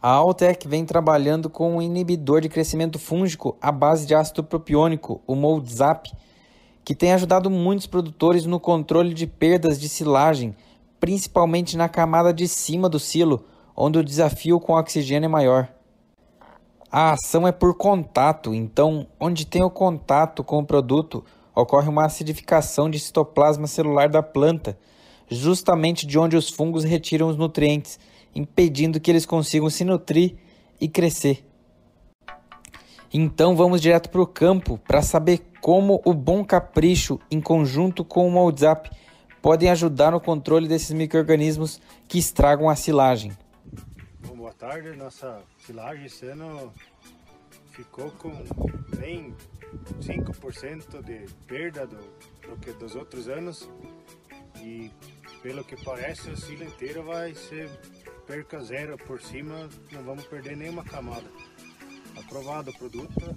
A 0.00 0.08
Altec 0.08 0.66
vem 0.66 0.86
trabalhando 0.86 1.50
com 1.50 1.76
um 1.76 1.82
inibidor 1.82 2.40
de 2.40 2.48
crescimento 2.48 2.98
fúngico 2.98 3.54
à 3.60 3.70
base 3.70 4.06
de 4.06 4.14
ácido 4.14 4.42
propiônico, 4.42 5.20
o 5.26 5.34
Moldzap, 5.34 6.10
que 6.82 6.94
tem 6.94 7.12
ajudado 7.12 7.50
muitos 7.50 7.86
produtores 7.86 8.46
no 8.46 8.58
controle 8.58 9.12
de 9.12 9.26
perdas 9.26 9.78
de 9.78 9.90
silagem, 9.90 10.56
principalmente 10.98 11.76
na 11.76 11.86
camada 11.86 12.32
de 12.32 12.48
cima 12.48 12.88
do 12.88 12.98
silo, 12.98 13.44
onde 13.76 13.98
o 13.98 14.04
desafio 14.04 14.58
com 14.58 14.72
oxigênio 14.72 15.26
é 15.26 15.28
maior. 15.28 15.68
A 16.90 17.12
ação 17.12 17.46
é 17.46 17.52
por 17.52 17.76
contato, 17.76 18.54
então, 18.54 19.06
onde 19.20 19.44
tem 19.44 19.62
o 19.62 19.68
contato 19.68 20.42
com 20.42 20.60
o 20.60 20.66
produto, 20.66 21.22
ocorre 21.54 21.90
uma 21.90 22.06
acidificação 22.06 22.88
de 22.88 22.98
citoplasma 22.98 23.66
celular 23.66 24.08
da 24.08 24.22
planta, 24.22 24.78
justamente 25.34 26.06
de 26.06 26.18
onde 26.18 26.36
os 26.36 26.48
fungos 26.48 26.84
retiram 26.84 27.28
os 27.28 27.36
nutrientes, 27.36 27.98
impedindo 28.34 29.00
que 29.00 29.10
eles 29.10 29.26
consigam 29.26 29.68
se 29.70 29.84
nutrir 29.84 30.36
e 30.80 30.88
crescer. 30.88 31.44
Então 33.12 33.54
vamos 33.54 33.80
direto 33.80 34.08
para 34.08 34.22
o 34.22 34.26
campo 34.26 34.78
para 34.78 35.02
saber 35.02 35.42
como 35.60 36.00
o 36.04 36.14
bom 36.14 36.44
capricho, 36.44 37.20
em 37.30 37.40
conjunto 37.40 38.04
com 38.04 38.26
o 38.26 38.30
Moldzap, 38.30 38.90
podem 39.42 39.68
ajudar 39.68 40.12
no 40.12 40.20
controle 40.20 40.66
desses 40.66 40.92
micro-organismos 40.92 41.80
que 42.08 42.18
estragam 42.18 42.70
a 42.70 42.76
silagem. 42.76 43.32
Bom, 44.26 44.36
boa 44.36 44.52
tarde, 44.52 44.96
nossa 44.96 45.42
silagem 45.58 46.06
esse 46.06 46.26
ano 46.26 46.72
ficou 47.72 48.10
com 48.12 48.30
bem 48.96 49.34
5% 50.00 51.02
de 51.02 51.26
perda 51.46 51.86
do, 51.86 51.96
do 51.96 52.56
que 52.60 52.72
dos 52.72 52.94
outros 52.94 53.28
anos 53.28 53.68
e 54.60 54.90
pelo 55.42 55.64
que 55.64 55.76
parece 55.84 56.30
o 56.30 56.36
silo 56.36 56.62
inteiro 56.62 57.02
vai 57.02 57.34
ser 57.34 57.68
perca 58.26 58.60
zero 58.60 58.96
por 58.96 59.20
cima, 59.20 59.68
não 59.90 60.02
vamos 60.04 60.24
perder 60.24 60.56
nenhuma 60.56 60.84
camada. 60.84 61.26
Aprovado 62.16 62.70
o 62.70 62.78
produto 62.78 63.34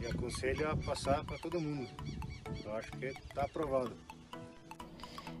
e 0.00 0.06
aconselho 0.06 0.68
a 0.68 0.76
passar 0.76 1.24
para 1.24 1.38
todo 1.38 1.60
mundo. 1.60 1.88
Eu 2.64 2.74
acho 2.74 2.90
que 2.92 3.06
está 3.06 3.42
aprovado. 3.42 3.92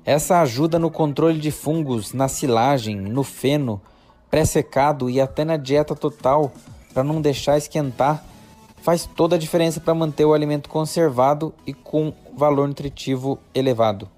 Essa 0.04 0.40
ajuda 0.42 0.78
no 0.78 0.90
controle 0.90 1.40
de 1.40 1.50
fungos, 1.50 2.12
na 2.12 2.28
silagem, 2.28 2.96
no 2.96 3.24
feno, 3.24 3.82
pré-secado 4.30 5.10
e 5.10 5.20
até 5.20 5.44
na 5.44 5.56
dieta 5.56 5.94
total, 5.94 6.52
para 6.92 7.02
não 7.02 7.20
deixar 7.20 7.56
esquentar, 7.56 8.24
faz 8.82 9.06
toda 9.06 9.36
a 9.36 9.38
diferença 9.38 9.80
para 9.80 9.94
manter 9.94 10.24
o 10.24 10.34
alimento 10.34 10.68
conservado 10.68 11.54
e 11.66 11.72
com 11.72 12.12
valor 12.36 12.68
nutritivo 12.68 13.38
elevado. 13.54 14.08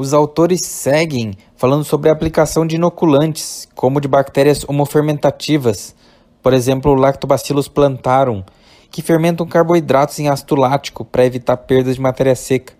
Os 0.00 0.14
autores 0.14 0.64
seguem 0.64 1.34
falando 1.54 1.84
sobre 1.84 2.08
a 2.08 2.12
aplicação 2.14 2.66
de 2.66 2.76
inoculantes, 2.76 3.68
como 3.74 4.00
de 4.00 4.08
bactérias 4.08 4.64
homofermentativas, 4.66 5.94
por 6.42 6.54
exemplo, 6.54 6.94
Lactobacillus 6.94 7.68
plantarum, 7.68 8.42
que 8.90 9.02
fermentam 9.02 9.46
carboidratos 9.46 10.18
em 10.18 10.30
ácido 10.30 10.54
lático 10.54 11.04
para 11.04 11.26
evitar 11.26 11.54
perdas 11.58 11.96
de 11.96 12.00
matéria 12.00 12.34
seca. 12.34 12.72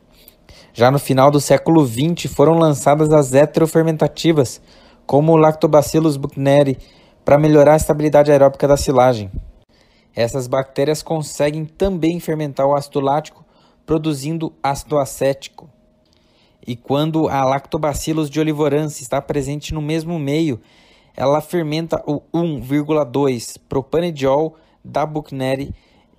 Já 0.72 0.90
no 0.90 0.98
final 0.98 1.30
do 1.30 1.42
século 1.42 1.86
XX 1.86 2.24
foram 2.34 2.54
lançadas 2.54 3.12
as 3.12 3.34
heterofermentativas, 3.34 4.58
como 5.04 5.32
o 5.32 5.36
Lactobacillus 5.36 6.16
buchneri, 6.16 6.78
para 7.22 7.38
melhorar 7.38 7.74
a 7.74 7.76
estabilidade 7.76 8.32
aeróbica 8.32 8.66
da 8.66 8.78
silagem. 8.78 9.30
Essas 10.16 10.46
bactérias 10.46 11.02
conseguem 11.02 11.66
também 11.66 12.18
fermentar 12.18 12.64
o 12.64 12.74
ácido 12.74 12.98
lático, 12.98 13.44
produzindo 13.84 14.54
ácido 14.62 14.98
acético. 14.98 15.68
E 16.70 16.76
quando 16.76 17.28
a 17.28 17.44
Lactobacillus 17.44 18.30
de 18.30 18.38
olivorance 18.38 19.02
está 19.02 19.20
presente 19.20 19.74
no 19.74 19.82
mesmo 19.82 20.20
meio, 20.20 20.60
ela 21.16 21.40
fermenta 21.40 22.00
o 22.06 22.20
1,2 22.32 23.56
propanediol 23.68 24.54
da 24.84 25.04
Buchneri 25.04 25.74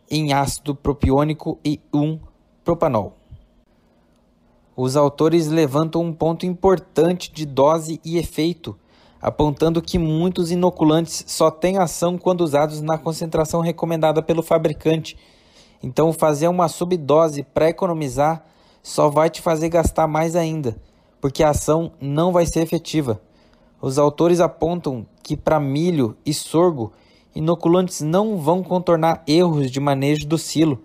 em 0.10 0.34
ácido 0.34 0.76
propiônico 0.76 1.58
e 1.64 1.80
1 1.94 2.20
propanol. 2.66 3.16
Os 4.76 4.98
autores 4.98 5.48
levantam 5.48 6.02
um 6.02 6.12
ponto 6.12 6.46
importante 6.46 7.32
de 7.32 7.46
dose 7.46 8.02
e 8.04 8.18
efeito, 8.18 8.78
apontando 9.22 9.82
que 9.82 9.98
muitos 9.98 10.52
inoculantes 10.52 11.24
só 11.28 11.50
têm 11.50 11.78
ação 11.78 12.18
quando 12.18 12.42
usados 12.42 12.82
na 12.82 12.98
concentração 12.98 13.62
recomendada 13.62 14.22
pelo 14.22 14.44
fabricante. 14.44 15.18
Então, 15.82 16.12
fazer 16.12 16.50
uma 16.50 16.68
subdose 16.68 17.42
para 17.42 17.70
economizar 17.70 18.51
só 18.84 19.10
vai 19.10 19.30
te 19.30 19.42
fazer 19.42 19.70
gastar 19.70 20.08
mais 20.08 20.36
ainda, 20.36 20.76
porque 21.20 21.44
a 21.44 21.50
ação 21.50 21.92
não 22.00 22.32
vai 22.32 22.46
ser 22.46 22.62
efetiva. 22.62 23.22
Os 23.82 23.98
autores 23.98 24.40
apontam 24.40 25.06
que 25.24 25.36
para 25.36 25.60
milho 25.60 26.16
e 26.26 26.34
sorgo, 26.34 26.92
inoculantes 27.36 28.02
não 28.02 28.38
vão 28.38 28.64
contornar 28.64 29.24
erros 29.28 29.72
de 29.72 29.80
manejo 29.80 30.28
do 30.28 30.38
silo. 30.38 30.84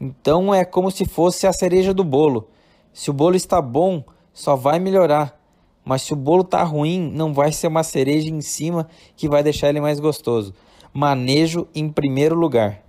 Então 0.00 0.54
é 0.54 0.64
como 0.64 0.90
se 0.90 1.04
fosse 1.04 1.46
a 1.46 1.52
cereja 1.52 1.92
do 1.92 2.04
bolo. 2.04 2.48
Se 2.92 3.10
o 3.10 3.12
bolo 3.12 3.36
está 3.36 3.60
bom, 3.60 4.02
só 4.32 4.56
vai 4.56 4.78
melhorar. 4.78 5.38
Mas 5.84 6.02
se 6.02 6.12
o 6.12 6.16
bolo 6.16 6.42
está 6.42 6.62
ruim, 6.62 7.10
não 7.12 7.34
vai 7.34 7.52
ser 7.52 7.66
uma 7.66 7.82
cereja 7.82 8.30
em 8.30 8.40
cima 8.40 8.88
que 9.16 9.28
vai 9.28 9.42
deixar 9.42 9.68
ele 9.68 9.80
mais 9.80 10.00
gostoso. 10.00 10.54
Manejo 10.92 11.66
em 11.74 11.88
primeiro 11.88 12.34
lugar. 12.34 12.82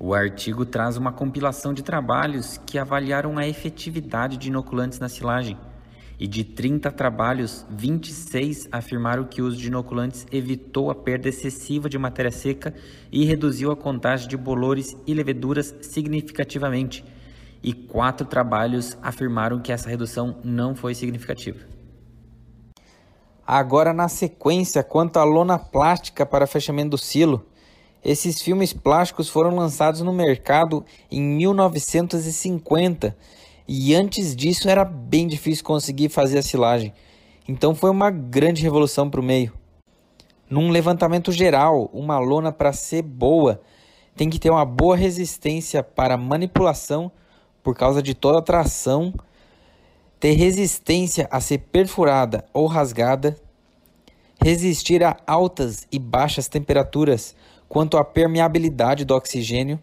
O 0.00 0.14
artigo 0.14 0.64
traz 0.64 0.96
uma 0.96 1.10
compilação 1.10 1.74
de 1.74 1.82
trabalhos 1.82 2.60
que 2.64 2.78
avaliaram 2.78 3.36
a 3.36 3.48
efetividade 3.48 4.36
de 4.36 4.46
inoculantes 4.46 5.00
na 5.00 5.08
silagem. 5.08 5.58
E 6.20 6.26
de 6.28 6.44
30 6.44 6.92
trabalhos, 6.92 7.66
26 7.68 8.68
afirmaram 8.70 9.24
que 9.24 9.42
o 9.42 9.46
uso 9.46 9.56
de 9.56 9.66
inoculantes 9.66 10.24
evitou 10.30 10.88
a 10.88 10.94
perda 10.94 11.28
excessiva 11.28 11.88
de 11.88 11.98
matéria 11.98 12.30
seca 12.30 12.72
e 13.10 13.24
reduziu 13.24 13.72
a 13.72 13.76
contagem 13.76 14.28
de 14.28 14.36
bolores 14.36 14.96
e 15.04 15.12
leveduras 15.12 15.74
significativamente. 15.82 17.04
E 17.60 17.72
quatro 17.72 18.24
trabalhos 18.24 18.96
afirmaram 19.02 19.58
que 19.58 19.72
essa 19.72 19.88
redução 19.88 20.38
não 20.44 20.76
foi 20.76 20.94
significativa. 20.94 21.58
Agora, 23.44 23.92
na 23.92 24.08
sequência, 24.08 24.84
quanto 24.84 25.16
à 25.16 25.24
lona 25.24 25.58
plástica 25.58 26.24
para 26.24 26.46
fechamento 26.46 26.90
do 26.90 26.98
silo, 26.98 27.47
esses 28.04 28.40
filmes 28.40 28.72
plásticos 28.72 29.28
foram 29.28 29.54
lançados 29.54 30.00
no 30.00 30.12
mercado 30.12 30.84
em 31.10 31.20
1950 31.20 33.16
e 33.66 33.94
antes 33.94 34.34
disso 34.34 34.68
era 34.68 34.84
bem 34.84 35.26
difícil 35.26 35.64
conseguir 35.64 36.08
fazer 36.08 36.38
a 36.38 36.42
silagem. 36.42 36.92
Então 37.46 37.74
foi 37.74 37.90
uma 37.90 38.10
grande 38.10 38.62
revolução 38.62 39.10
para 39.10 39.20
o 39.20 39.24
meio. 39.24 39.52
Num 40.48 40.70
levantamento 40.70 41.30
geral, 41.30 41.90
uma 41.92 42.18
lona 42.18 42.50
para 42.50 42.72
ser 42.72 43.02
boa 43.02 43.60
tem 44.16 44.30
que 44.30 44.38
ter 44.38 44.50
uma 44.50 44.64
boa 44.64 44.96
resistência 44.96 45.82
para 45.82 46.16
manipulação 46.16 47.12
por 47.62 47.76
causa 47.76 48.02
de 48.02 48.14
toda 48.14 48.38
a 48.38 48.42
tração, 48.42 49.12
ter 50.18 50.32
resistência 50.32 51.28
a 51.30 51.40
ser 51.40 51.58
perfurada 51.58 52.44
ou 52.52 52.66
rasgada, 52.66 53.36
resistir 54.42 55.04
a 55.04 55.16
altas 55.26 55.86
e 55.92 55.98
baixas 55.98 56.48
temperaturas 56.48 57.36
quanto 57.68 57.96
à 57.96 58.04
permeabilidade 58.04 59.04
do 59.04 59.14
oxigênio 59.14 59.78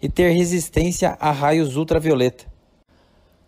e 0.00 0.08
ter 0.08 0.30
resistência 0.30 1.16
a 1.20 1.30
raios 1.30 1.76
ultravioleta. 1.76 2.46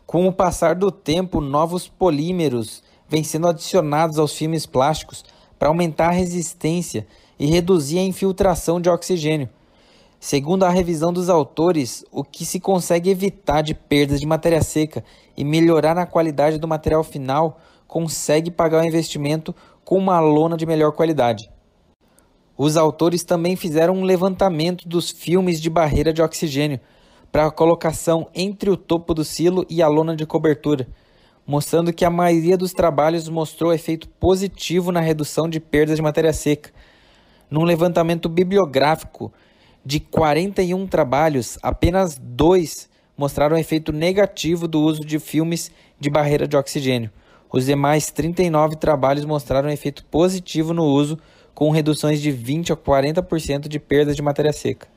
Com 0.06 0.28
o 0.28 0.32
passar 0.32 0.74
do 0.74 0.90
tempo, 0.90 1.40
novos 1.40 1.88
polímeros 1.88 2.82
vêm 3.08 3.24
sendo 3.24 3.48
adicionados 3.48 4.18
aos 4.18 4.34
filmes 4.34 4.66
plásticos 4.66 5.24
para 5.58 5.68
aumentar 5.68 6.08
a 6.08 6.12
resistência 6.12 7.06
e 7.38 7.46
reduzir 7.46 7.98
a 7.98 8.02
infiltração 8.02 8.80
de 8.80 8.90
oxigênio. 8.90 9.48
Segundo 10.20 10.64
a 10.64 10.70
revisão 10.70 11.12
dos 11.12 11.28
autores, 11.28 12.04
o 12.12 12.22
que 12.22 12.44
se 12.44 12.60
consegue 12.60 13.10
evitar 13.10 13.62
de 13.62 13.74
perdas 13.74 14.20
de 14.20 14.26
matéria 14.26 14.62
seca 14.62 15.02
e 15.36 15.44
melhorar 15.44 15.98
a 15.98 16.06
qualidade 16.06 16.58
do 16.58 16.68
material 16.68 17.02
final 17.02 17.58
consegue 17.88 18.50
pagar 18.50 18.82
o 18.82 18.86
investimento 18.86 19.54
com 19.84 19.98
uma 19.98 20.20
lona 20.20 20.56
de 20.56 20.64
melhor 20.64 20.92
qualidade. 20.92 21.51
Os 22.56 22.76
autores 22.76 23.24
também 23.24 23.56
fizeram 23.56 23.94
um 23.94 24.04
levantamento 24.04 24.86
dos 24.86 25.10
filmes 25.10 25.60
de 25.60 25.70
barreira 25.70 26.12
de 26.12 26.20
oxigênio 26.20 26.80
para 27.30 27.46
a 27.46 27.50
colocação 27.50 28.28
entre 28.34 28.68
o 28.68 28.76
topo 28.76 29.14
do 29.14 29.24
silo 29.24 29.64
e 29.70 29.82
a 29.82 29.88
lona 29.88 30.14
de 30.14 30.26
cobertura, 30.26 30.86
mostrando 31.46 31.92
que 31.92 32.04
a 32.04 32.10
maioria 32.10 32.58
dos 32.58 32.72
trabalhos 32.72 33.28
mostrou 33.28 33.72
efeito 33.72 34.06
positivo 34.06 34.92
na 34.92 35.00
redução 35.00 35.48
de 35.48 35.58
perdas 35.58 35.96
de 35.96 36.02
matéria 36.02 36.32
seca. 36.32 36.70
Num 37.50 37.64
levantamento 37.64 38.28
bibliográfico 38.28 39.32
de 39.84 39.98
41 39.98 40.86
trabalhos, 40.86 41.58
apenas 41.62 42.20
dois 42.20 42.88
mostraram 43.16 43.56
efeito 43.56 43.92
negativo 43.92 44.68
do 44.68 44.80
uso 44.80 45.00
de 45.00 45.18
filmes 45.18 45.70
de 45.98 46.10
barreira 46.10 46.46
de 46.46 46.56
oxigênio. 46.56 47.10
Os 47.50 47.66
demais 47.66 48.10
39 48.10 48.76
trabalhos 48.76 49.24
mostraram 49.24 49.70
efeito 49.70 50.04
positivo 50.04 50.72
no 50.72 50.84
uso 50.84 51.18
com 51.54 51.70
reduções 51.70 52.20
de 52.20 52.30
20 52.30 52.72
a 52.72 52.76
40% 52.76 53.68
de 53.68 53.78
perdas 53.78 54.16
de 54.16 54.22
matéria 54.22 54.52
seca. 54.52 54.88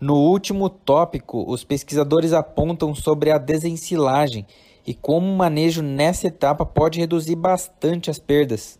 No 0.00 0.16
último 0.16 0.68
tópico, 0.68 1.44
os 1.50 1.64
pesquisadores 1.64 2.32
apontam 2.32 2.94
sobre 2.94 3.30
a 3.30 3.38
desensilagem 3.38 4.46
e 4.86 4.92
como 4.92 5.26
o 5.26 5.36
manejo 5.36 5.82
nessa 5.82 6.26
etapa 6.26 6.66
pode 6.66 7.00
reduzir 7.00 7.34
bastante 7.34 8.10
as 8.10 8.18
perdas. 8.18 8.78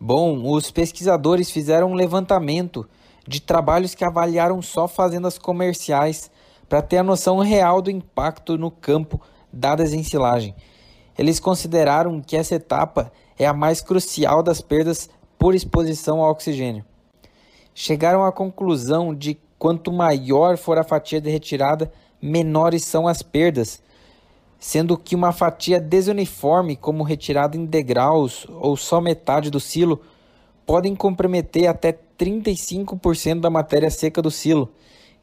Bom, 0.00 0.50
os 0.50 0.70
pesquisadores 0.70 1.50
fizeram 1.50 1.90
um 1.90 1.94
levantamento 1.94 2.88
de 3.26 3.40
trabalhos 3.40 3.94
que 3.94 4.04
avaliaram 4.04 4.62
só 4.62 4.88
fazendas 4.88 5.36
comerciais 5.36 6.30
para 6.68 6.80
ter 6.80 6.98
a 6.98 7.02
noção 7.02 7.38
real 7.38 7.82
do 7.82 7.90
impacto 7.90 8.56
no 8.56 8.70
campo 8.70 9.20
da 9.52 9.74
desensilagem. 9.74 10.54
Eles 11.18 11.40
consideraram 11.40 12.20
que 12.20 12.36
essa 12.36 12.54
etapa 12.54 13.12
é 13.38 13.46
a 13.46 13.52
mais 13.52 13.80
crucial 13.80 14.42
das 14.42 14.60
perdas 14.60 15.08
por 15.38 15.54
exposição 15.54 16.20
ao 16.20 16.30
oxigênio. 16.30 16.84
Chegaram 17.74 18.24
à 18.24 18.32
conclusão 18.32 19.14
de 19.14 19.38
quanto 19.58 19.92
maior 19.92 20.56
for 20.56 20.78
a 20.78 20.84
fatia 20.84 21.20
de 21.20 21.30
retirada, 21.30 21.92
menores 22.20 22.84
são 22.84 23.06
as 23.06 23.22
perdas, 23.22 23.80
sendo 24.58 24.98
que 24.98 25.14
uma 25.14 25.30
fatia 25.30 25.80
desuniforme, 25.80 26.74
como 26.74 27.04
retirada 27.04 27.56
em 27.56 27.64
degraus 27.64 28.46
ou 28.60 28.76
só 28.76 29.00
metade 29.00 29.50
do 29.50 29.60
silo, 29.60 30.00
podem 30.66 30.96
comprometer 30.96 31.68
até 31.68 31.96
35% 32.18 33.40
da 33.40 33.48
matéria 33.48 33.90
seca 33.90 34.20
do 34.20 34.30
silo. 34.30 34.68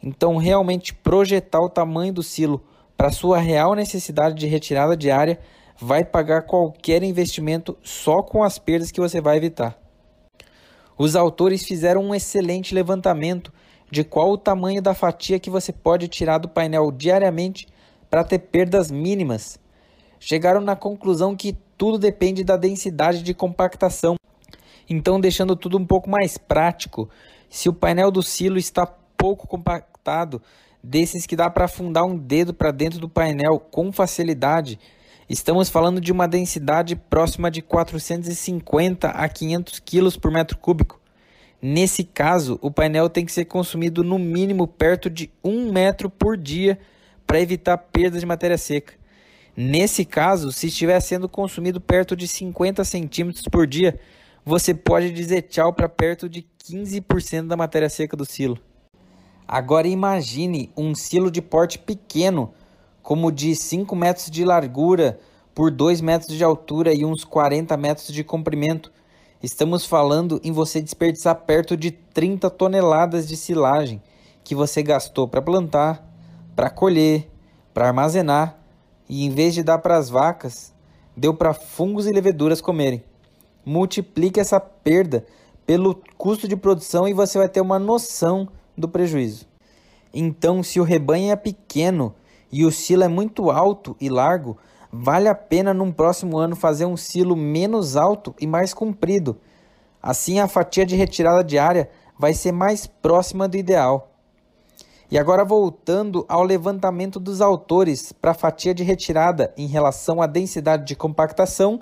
Então, 0.01 0.37
realmente 0.37 0.93
projetar 0.93 1.59
o 1.59 1.69
tamanho 1.69 2.13
do 2.13 2.23
silo 2.23 2.63
para 2.95 3.11
sua 3.11 3.37
real 3.37 3.75
necessidade 3.75 4.35
de 4.35 4.47
retirada 4.47 4.95
diária 4.95 5.39
vai 5.79 6.03
pagar 6.03 6.43
qualquer 6.43 7.03
investimento 7.03 7.77
só 7.83 8.21
com 8.21 8.43
as 8.43 8.57
perdas 8.57 8.91
que 8.91 9.01
você 9.01 9.19
vai 9.19 9.37
evitar. 9.37 9.77
Os 10.97 11.15
autores 11.15 11.65
fizeram 11.65 12.01
um 12.01 12.15
excelente 12.15 12.73
levantamento 12.73 13.51
de 13.91 14.03
qual 14.03 14.31
o 14.31 14.37
tamanho 14.37 14.81
da 14.81 14.93
fatia 14.93 15.39
que 15.39 15.49
você 15.49 15.71
pode 15.71 16.07
tirar 16.07 16.37
do 16.37 16.49
painel 16.49 16.91
diariamente 16.91 17.67
para 18.09 18.23
ter 18.23 18.39
perdas 18.39 18.89
mínimas. 18.89 19.59
Chegaram 20.19 20.61
na 20.61 20.75
conclusão 20.75 21.35
que 21.35 21.57
tudo 21.77 21.97
depende 21.97 22.43
da 22.43 22.55
densidade 22.55 23.21
de 23.21 23.33
compactação. 23.33 24.15
Então, 24.89 25.19
deixando 25.19 25.55
tudo 25.55 25.77
um 25.77 25.85
pouco 25.85 26.09
mais 26.09 26.37
prático, 26.37 27.09
se 27.49 27.67
o 27.67 27.73
painel 27.73 28.09
do 28.09 28.23
silo 28.23 28.57
está 28.57 28.85
pouco 29.17 29.47
compactado, 29.47 30.41
desses 30.81 31.25
que 31.25 31.35
dá 31.35 31.49
para 31.49 31.65
afundar 31.65 32.05
um 32.05 32.17
dedo 32.17 32.53
para 32.53 32.71
dentro 32.71 32.99
do 32.99 33.09
painel 33.09 33.59
com 33.59 33.91
facilidade, 33.91 34.79
Estamos 35.27 35.69
falando 35.69 35.99
de 35.99 36.11
uma 36.11 36.27
densidade 36.27 36.95
próxima 36.95 37.49
de 37.49 37.59
450 37.59 39.09
a 39.09 39.27
500 39.27 39.79
kg 39.79 40.19
por 40.19 40.29
metro 40.29 40.55
cúbico. 40.55 41.01
Nesse 41.59 42.03
caso, 42.03 42.59
o 42.61 42.69
painel 42.69 43.09
tem 43.09 43.25
que 43.25 43.31
ser 43.31 43.45
consumido 43.45 44.03
no 44.03 44.19
mínimo 44.19 44.67
perto 44.67 45.09
de 45.09 45.31
1 45.43 45.71
metro 45.71 46.11
por 46.11 46.37
dia 46.37 46.77
para 47.25 47.41
evitar 47.41 47.75
perdas 47.75 48.19
de 48.19 48.25
matéria 48.27 48.57
seca. 48.57 48.93
Nesse 49.57 50.05
caso, 50.05 50.51
se 50.51 50.67
estiver 50.67 50.99
sendo 50.99 51.27
consumido 51.27 51.81
perto 51.81 52.15
de 52.15 52.27
50 52.27 52.83
centímetros 52.83 53.45
por 53.45 53.65
dia, 53.65 53.99
você 54.45 54.75
pode 54.75 55.11
dizer 55.11 55.41
tchau 55.43 55.73
para 55.73 55.89
perto 55.89 56.29
de 56.29 56.45
15% 56.69 57.47
da 57.47 57.57
matéria 57.57 57.89
seca 57.89 58.15
do 58.15 58.25
silo. 58.25 58.59
Agora 59.47 59.87
imagine 59.87 60.71
um 60.77 60.93
silo 60.93 61.31
de 61.31 61.41
porte 61.41 61.79
pequeno 61.79 62.53
como 63.05 63.31
de 63.31 63.55
5 63.55 63.95
metros 63.95 64.29
de 64.29 64.43
largura 64.43 65.17
por 65.53 65.71
2 65.71 66.01
metros 66.01 66.35
de 66.35 66.43
altura 66.43 66.93
e 66.93 67.05
uns 67.05 67.23
40 67.23 67.77
metros 67.77 68.07
de 68.07 68.23
comprimento, 68.23 68.91
Estamos 69.45 69.85
falando 69.85 70.41
em 70.43 70.51
você 70.51 70.81
desperdiçar 70.81 71.35
perto 71.35 71.77
de 71.77 71.91
30 71.91 72.49
toneladas 72.49 73.27
de 73.27 73.37
silagem 73.37 74.01
que 74.43 74.55
você 74.55 74.81
gastou 74.81 75.27
para 75.27 75.39
plantar, 75.39 76.03
para 76.55 76.67
colher, 76.67 77.29
para 77.71 77.85
armazenar 77.85 78.57
e 79.07 79.23
em 79.23 79.29
vez 79.29 79.53
de 79.53 79.61
dar 79.61 79.77
para 79.77 79.97
as 79.97 80.09
vacas, 80.09 80.73
deu 81.15 81.31
para 81.31 81.53
fungos 81.53 82.07
e 82.07 82.11
leveduras 82.11 82.59
comerem. 82.59 83.03
Multiplique 83.63 84.39
essa 84.39 84.59
perda 84.59 85.23
pelo 85.63 86.01
custo 86.17 86.47
de 86.47 86.55
produção 86.55 87.07
e 87.07 87.13
você 87.13 87.37
vai 87.37 87.47
ter 87.47 87.61
uma 87.61 87.77
noção 87.77 88.47
do 88.75 88.89
prejuízo. 88.89 89.45
Então, 90.11 90.63
se 90.63 90.79
o 90.79 90.83
rebanho 90.83 91.31
é 91.31 91.35
pequeno 91.35 92.15
e 92.51 92.65
o 92.65 92.71
silo 92.71 93.03
é 93.03 93.07
muito 93.07 93.51
alto 93.51 93.95
e 93.99 94.09
largo, 94.09 94.57
vale 94.91 95.27
a 95.27 95.35
pena 95.35 95.73
num 95.73 95.91
próximo 95.91 96.37
ano 96.37 96.55
fazer 96.55 96.85
um 96.85 96.95
silo 96.95 97.35
menos 97.35 97.95
alto 97.95 98.33
e 98.39 98.47
mais 98.47 98.73
comprido. 98.73 99.37
Assim, 100.01 100.39
a 100.39 100.47
fatia 100.47 100.85
de 100.85 100.95
retirada 100.95 101.43
diária 101.43 101.89
vai 102.17 102.33
ser 102.33 102.51
mais 102.51 102.85
próxima 102.87 103.47
do 103.47 103.57
ideal. 103.57 104.11
E 105.09 105.17
agora, 105.17 105.45
voltando 105.45 106.25
ao 106.27 106.43
levantamento 106.43 107.19
dos 107.19 107.39
autores 107.41 108.11
para 108.11 108.31
a 108.31 108.35
fatia 108.35 108.73
de 108.73 108.83
retirada 108.83 109.53
em 109.57 109.67
relação 109.67 110.21
à 110.21 110.27
densidade 110.27 110.85
de 110.85 110.95
compactação, 110.95 111.79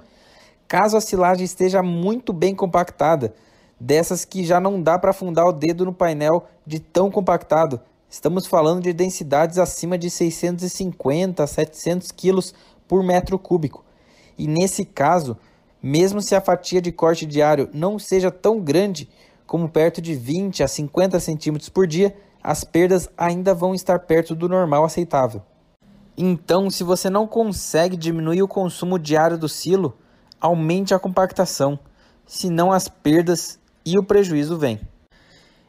caso 0.67 0.97
a 0.97 1.01
silagem 1.01 1.45
esteja 1.45 1.81
muito 1.81 2.33
bem 2.33 2.53
compactada, 2.53 3.33
dessas 3.79 4.25
que 4.25 4.43
já 4.43 4.59
não 4.59 4.81
dá 4.81 4.97
para 4.97 5.11
afundar 5.11 5.45
o 5.45 5.53
dedo 5.53 5.85
no 5.85 5.93
painel 5.93 6.45
de 6.65 6.79
tão 6.79 7.09
compactado, 7.11 7.79
estamos 8.13 8.45
falando 8.45 8.83
de 8.83 8.93
densidades 8.93 9.57
acima 9.57 9.97
de 9.97 10.07
650 10.07 11.43
a 11.43 11.47
700 11.47 12.11
quilos 12.11 12.53
por 12.87 13.01
metro 13.01 13.39
cúbico. 13.39 13.83
E 14.37 14.47
nesse 14.47 14.85
caso, 14.85 15.35
mesmo 15.81 16.21
se 16.21 16.35
a 16.35 16.41
fatia 16.41 16.79
de 16.79 16.91
corte 16.91 17.25
diário 17.25 17.71
não 17.73 17.97
seja 17.97 18.29
tão 18.29 18.61
grande 18.61 19.09
como 19.47 19.67
perto 19.67 19.99
de 19.99 20.13
20 20.13 20.61
a 20.61 20.67
50 20.67 21.19
centímetros 21.19 21.69
por 21.69 21.87
dia, 21.87 22.15
as 22.43 22.63
perdas 22.63 23.09
ainda 23.17 23.51
vão 23.51 23.73
estar 23.73 23.97
perto 23.97 24.35
do 24.35 24.47
normal 24.47 24.85
aceitável. 24.85 25.41
Então, 26.15 26.69
se 26.69 26.83
você 26.83 27.09
não 27.09 27.25
consegue 27.25 27.97
diminuir 27.97 28.43
o 28.43 28.47
consumo 28.47 28.99
diário 28.99 29.39
do 29.39 29.49
silo, 29.49 29.97
aumente 30.39 30.93
a 30.93 30.99
compactação, 30.99 31.79
senão 32.27 32.71
as 32.71 32.87
perdas 32.87 33.59
e 33.83 33.97
o 33.97 34.03
prejuízo 34.03 34.55
vêm. 34.55 34.92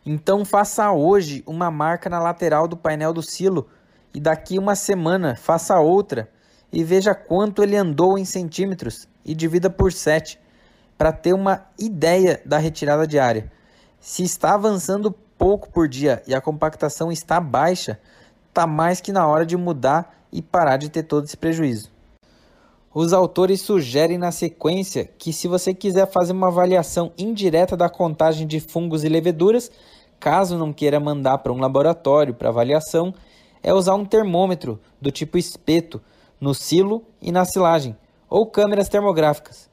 Então, 0.06 0.44
faça 0.44 0.92
hoje 0.92 1.42
uma 1.46 1.70
marca 1.70 2.10
na 2.10 2.18
lateral 2.18 2.68
do 2.68 2.76
painel 2.76 3.12
do 3.12 3.22
silo 3.22 3.68
e 4.12 4.20
daqui 4.20 4.58
uma 4.58 4.76
semana 4.76 5.34
faça 5.34 5.78
outra 5.80 6.30
e 6.70 6.84
veja 6.84 7.14
quanto 7.14 7.62
ele 7.62 7.76
andou 7.76 8.18
em 8.18 8.24
centímetros 8.24 9.08
e 9.24 9.34
divida 9.34 9.70
por 9.70 9.92
7 9.92 10.38
para 10.98 11.12
ter 11.12 11.32
uma 11.32 11.66
ideia 11.78 12.42
da 12.44 12.58
retirada 12.58 13.06
diária. 13.06 13.50
Se 13.98 14.22
está 14.22 14.54
avançando 14.54 15.10
pouco 15.38 15.70
por 15.70 15.88
dia 15.88 16.22
e 16.26 16.34
a 16.34 16.40
compactação 16.40 17.10
está 17.10 17.40
baixa, 17.40 17.98
está 18.48 18.66
mais 18.66 19.00
que 19.00 19.12
na 19.12 19.26
hora 19.26 19.46
de 19.46 19.56
mudar 19.56 20.26
e 20.30 20.42
parar 20.42 20.76
de 20.76 20.90
ter 20.90 21.04
todo 21.04 21.24
esse 21.24 21.36
prejuízo. 21.36 21.93
Os 22.94 23.12
autores 23.12 23.60
sugerem 23.60 24.16
na 24.16 24.30
sequência 24.30 25.04
que, 25.18 25.32
se 25.32 25.48
você 25.48 25.74
quiser 25.74 26.08
fazer 26.08 26.32
uma 26.32 26.46
avaliação 26.46 27.10
indireta 27.18 27.76
da 27.76 27.88
contagem 27.88 28.46
de 28.46 28.60
fungos 28.60 29.02
e 29.02 29.08
leveduras, 29.08 29.68
caso 30.20 30.56
não 30.56 30.72
queira 30.72 31.00
mandar 31.00 31.38
para 31.38 31.52
um 31.52 31.58
laboratório 31.58 32.32
para 32.32 32.50
avaliação, 32.50 33.12
é 33.64 33.74
usar 33.74 33.96
um 33.96 34.04
termômetro 34.04 34.78
do 35.00 35.10
tipo 35.10 35.36
espeto 35.36 36.00
no 36.40 36.54
silo 36.54 37.02
e 37.20 37.32
na 37.32 37.44
silagem, 37.44 37.96
ou 38.30 38.46
câmeras 38.46 38.88
termográficas. 38.88 39.68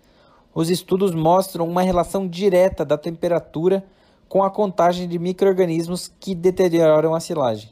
Os 0.52 0.72
estudos 0.72 1.14
mostram 1.14 1.68
uma 1.68 1.84
relação 1.84 2.28
direta 2.28 2.84
da 2.84 2.98
temperatura 2.98 3.86
com 4.28 4.42
a 4.44 4.50
contagem 4.50 5.08
de 5.08 5.20
microrganismos 5.20 6.12
que 6.20 6.34
deterioram 6.34 7.14
a 7.14 7.20
silagem. 7.20 7.72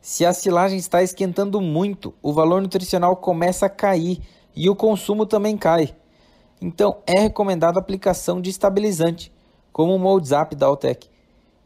Se 0.00 0.24
a 0.24 0.32
silagem 0.32 0.78
está 0.78 1.02
esquentando 1.02 1.60
muito, 1.60 2.14
o 2.22 2.32
valor 2.32 2.62
nutricional 2.62 3.16
começa 3.16 3.66
a 3.66 3.70
cair 3.70 4.20
e 4.54 4.68
o 4.70 4.76
consumo 4.76 5.26
também 5.26 5.56
cai. 5.56 5.94
Então 6.60 6.98
é 7.06 7.18
recomendada 7.18 7.78
a 7.78 7.82
aplicação 7.82 8.40
de 8.40 8.50
estabilizante, 8.50 9.32
como 9.72 9.94
o 9.94 9.98
Moldzap 9.98 10.54
da 10.54 10.66
Altec, 10.66 11.08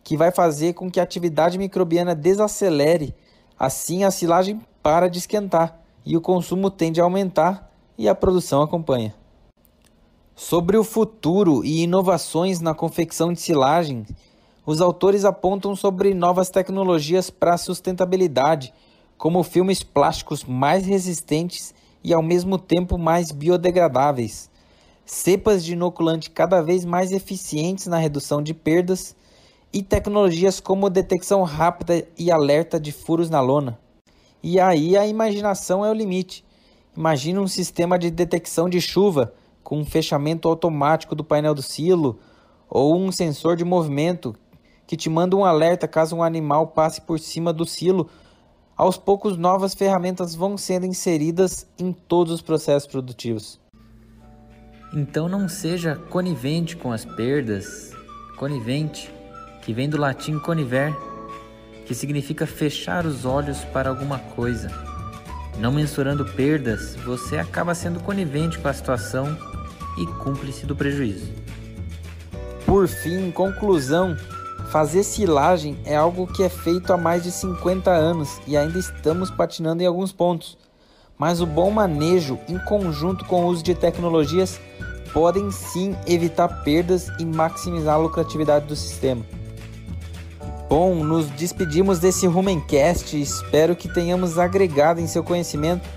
que 0.03 0.17
vai 0.17 0.31
fazer 0.31 0.73
com 0.73 0.91
que 0.91 0.99
a 0.99 1.03
atividade 1.03 1.59
microbiana 1.59 2.15
desacelere, 2.15 3.15
assim 3.59 4.05
a 4.05 4.11
silagem 4.11 4.61
para 4.83 5.09
de 5.09 5.19
esquentar 5.19 5.79
e 6.05 6.17
o 6.17 6.21
consumo 6.21 6.71
tende 6.71 7.01
a 7.01 7.05
aumentar 7.05 7.71
e 7.99 8.09
a 8.09 8.15
produção 8.15 8.63
acompanha. 8.63 9.15
Sobre 10.35 10.77
o 10.77 10.85
futuro 10.85 11.65
e 11.65 11.83
inovações 11.83 12.61
na 12.61 12.73
confecção 12.73 13.33
de 13.33 13.41
silagem, 13.41 14.07
os 14.65 14.81
autores 14.81 15.25
apontam 15.25 15.75
sobre 15.75 16.15
novas 16.15 16.49
tecnologias 16.49 17.29
para 17.29 17.55
a 17.55 17.59
sustentabilidade, 17.59 18.73
como 19.17 19.43
filmes 19.43 19.83
plásticos 19.83 20.45
mais 20.45 20.87
resistentes 20.87 21.75
e 22.03 22.13
ao 22.13 22.23
mesmo 22.23 22.59
tempo 22.59 22.97
mais 22.97 23.31
biodegradáveis, 23.31 24.51
cepas 25.05 25.65
de 25.65 25.73
inoculante 25.73 26.31
cada 26.31 26.61
vez 26.61 26.85
mais 26.85 27.13
eficientes 27.13 27.87
na 27.87 27.99
redução 27.99 28.43
de 28.43 28.53
perdas 28.53 29.17
e 29.73 29.83
tecnologias 29.83 30.61
como 30.61 30.91
detecção 30.91 31.43
rápida 31.43 32.07
e 32.19 32.31
alerta 32.31 32.79
de 32.79 32.93
furos 32.93 33.31
na 33.31 33.41
lona. 33.41 33.79
E 34.43 34.61
aí 34.61 34.97
a 34.97 35.07
imaginação 35.07 35.85
é 35.85 35.91
o 35.91 35.95
limite. 35.95 36.45
Imagina 36.97 37.41
um 37.41 37.49
sistema 37.49 37.99
de 37.99 38.11
detecção 38.11 38.69
de 38.69 38.81
chuva 38.81 39.33
com 39.63 39.79
um 39.79 39.85
fechamento 39.85 40.49
automático 40.49 41.15
do 41.15 41.25
painel 41.25 41.55
do 41.55 41.63
silo 41.63 42.19
ou 42.69 42.99
um 42.99 43.13
sensor 43.13 43.57
de 43.57 43.65
movimento 43.65 44.35
que 44.87 44.97
te 44.97 45.11
manda 45.11 45.37
um 45.37 45.45
alerta 45.45 45.87
caso 45.87 46.17
um 46.17 46.23
animal 46.23 46.69
passe 46.69 47.01
por 47.03 47.21
cima 47.21 47.53
do 47.53 47.67
silo. 47.67 48.09
Aos 48.79 48.97
poucos, 48.97 49.37
novas 49.37 49.75
ferramentas 49.75 50.37
vão 50.37 50.57
sendo 50.57 50.87
inseridas 50.87 51.67
em 51.77 51.93
todos 51.93 52.33
os 52.33 52.41
processos 52.41 52.89
produtivos. 52.89 53.59
Então 54.95 55.29
não 55.29 55.49
seja 55.49 55.97
conivente 55.97 56.77
com 56.77 56.93
as 56.93 57.05
perdas. 57.05 57.93
Conivente, 58.37 59.13
que 59.63 59.75
vem 59.75 59.91
do 59.91 59.99
latim 59.99 60.39
coniver, 60.39 60.95
que 61.87 61.93
significa 61.93 62.47
fechar 62.47 63.05
os 63.05 63.25
olhos 63.25 63.65
para 63.65 63.89
alguma 63.89 64.21
coisa. 64.21 64.71
Não 65.59 65.73
mensurando 65.73 66.25
perdas, 66.25 66.95
você 67.05 67.37
acaba 67.37 67.75
sendo 67.75 67.99
conivente 67.99 68.61
com 68.61 68.69
a 68.69 68.73
situação 68.73 69.37
e 69.99 70.07
cúmplice 70.23 70.65
do 70.65 70.77
prejuízo. 70.77 71.33
Por 72.65 72.87
fim, 72.87 73.27
em 73.27 73.33
conclusão, 73.33 74.17
fazer 74.71 75.03
silagem 75.03 75.79
é 75.85 75.97
algo 75.97 76.27
que 76.27 76.43
é 76.43 76.49
feito 76.49 76.93
há 76.93 76.97
mais 76.97 77.23
de 77.23 77.31
50 77.31 77.91
anos 77.91 78.41
e 78.47 78.57
ainda 78.57 78.79
estamos 78.79 79.31
patinando 79.31 79.83
em 79.83 79.87
alguns 79.87 80.13
pontos. 80.13 80.59
Mas 81.17 81.41
o 81.41 81.47
bom 81.47 81.71
manejo, 81.71 82.39
em 82.49 82.59
conjunto 82.59 83.25
com 83.25 83.45
o 83.45 83.49
uso 83.49 83.63
de 83.63 83.75
tecnologias, 83.75 84.61
podem 85.13 85.51
sim 85.51 85.97
evitar 86.07 86.63
perdas 86.63 87.09
e 87.19 87.25
maximizar 87.25 87.95
a 87.95 87.99
lucratividade 87.99 88.67
do 88.67 88.77
sistema. 88.77 89.25
Bom, 90.69 90.95
nos 90.97 91.31
despedimos 91.31 91.99
desse 91.99 92.27
Rumencast. 92.27 93.21
Espero 93.21 93.75
que 93.75 93.89
tenhamos 93.89 94.39
agregado 94.39 95.01
em 95.01 95.07
seu 95.07 95.25
conhecimento. 95.25 95.89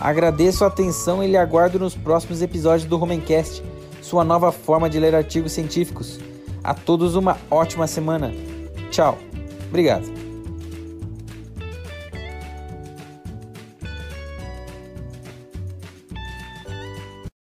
Agradeço 0.00 0.64
a 0.64 0.66
atenção 0.66 1.22
e 1.22 1.28
lhe 1.28 1.36
aguardo 1.36 1.78
nos 1.78 1.94
próximos 1.94 2.42
episódios 2.42 2.88
do 2.88 2.96
Rumencast, 2.96 3.62
sua 4.02 4.24
nova 4.24 4.52
forma 4.52 4.90
de 4.90 4.98
ler 4.98 5.14
artigos 5.14 5.52
científicos. 5.52 6.18
A 6.66 6.74
todos 6.74 7.14
uma 7.14 7.38
ótima 7.48 7.86
semana. 7.86 8.34
Tchau. 8.90 9.16
Obrigado. 9.68 10.25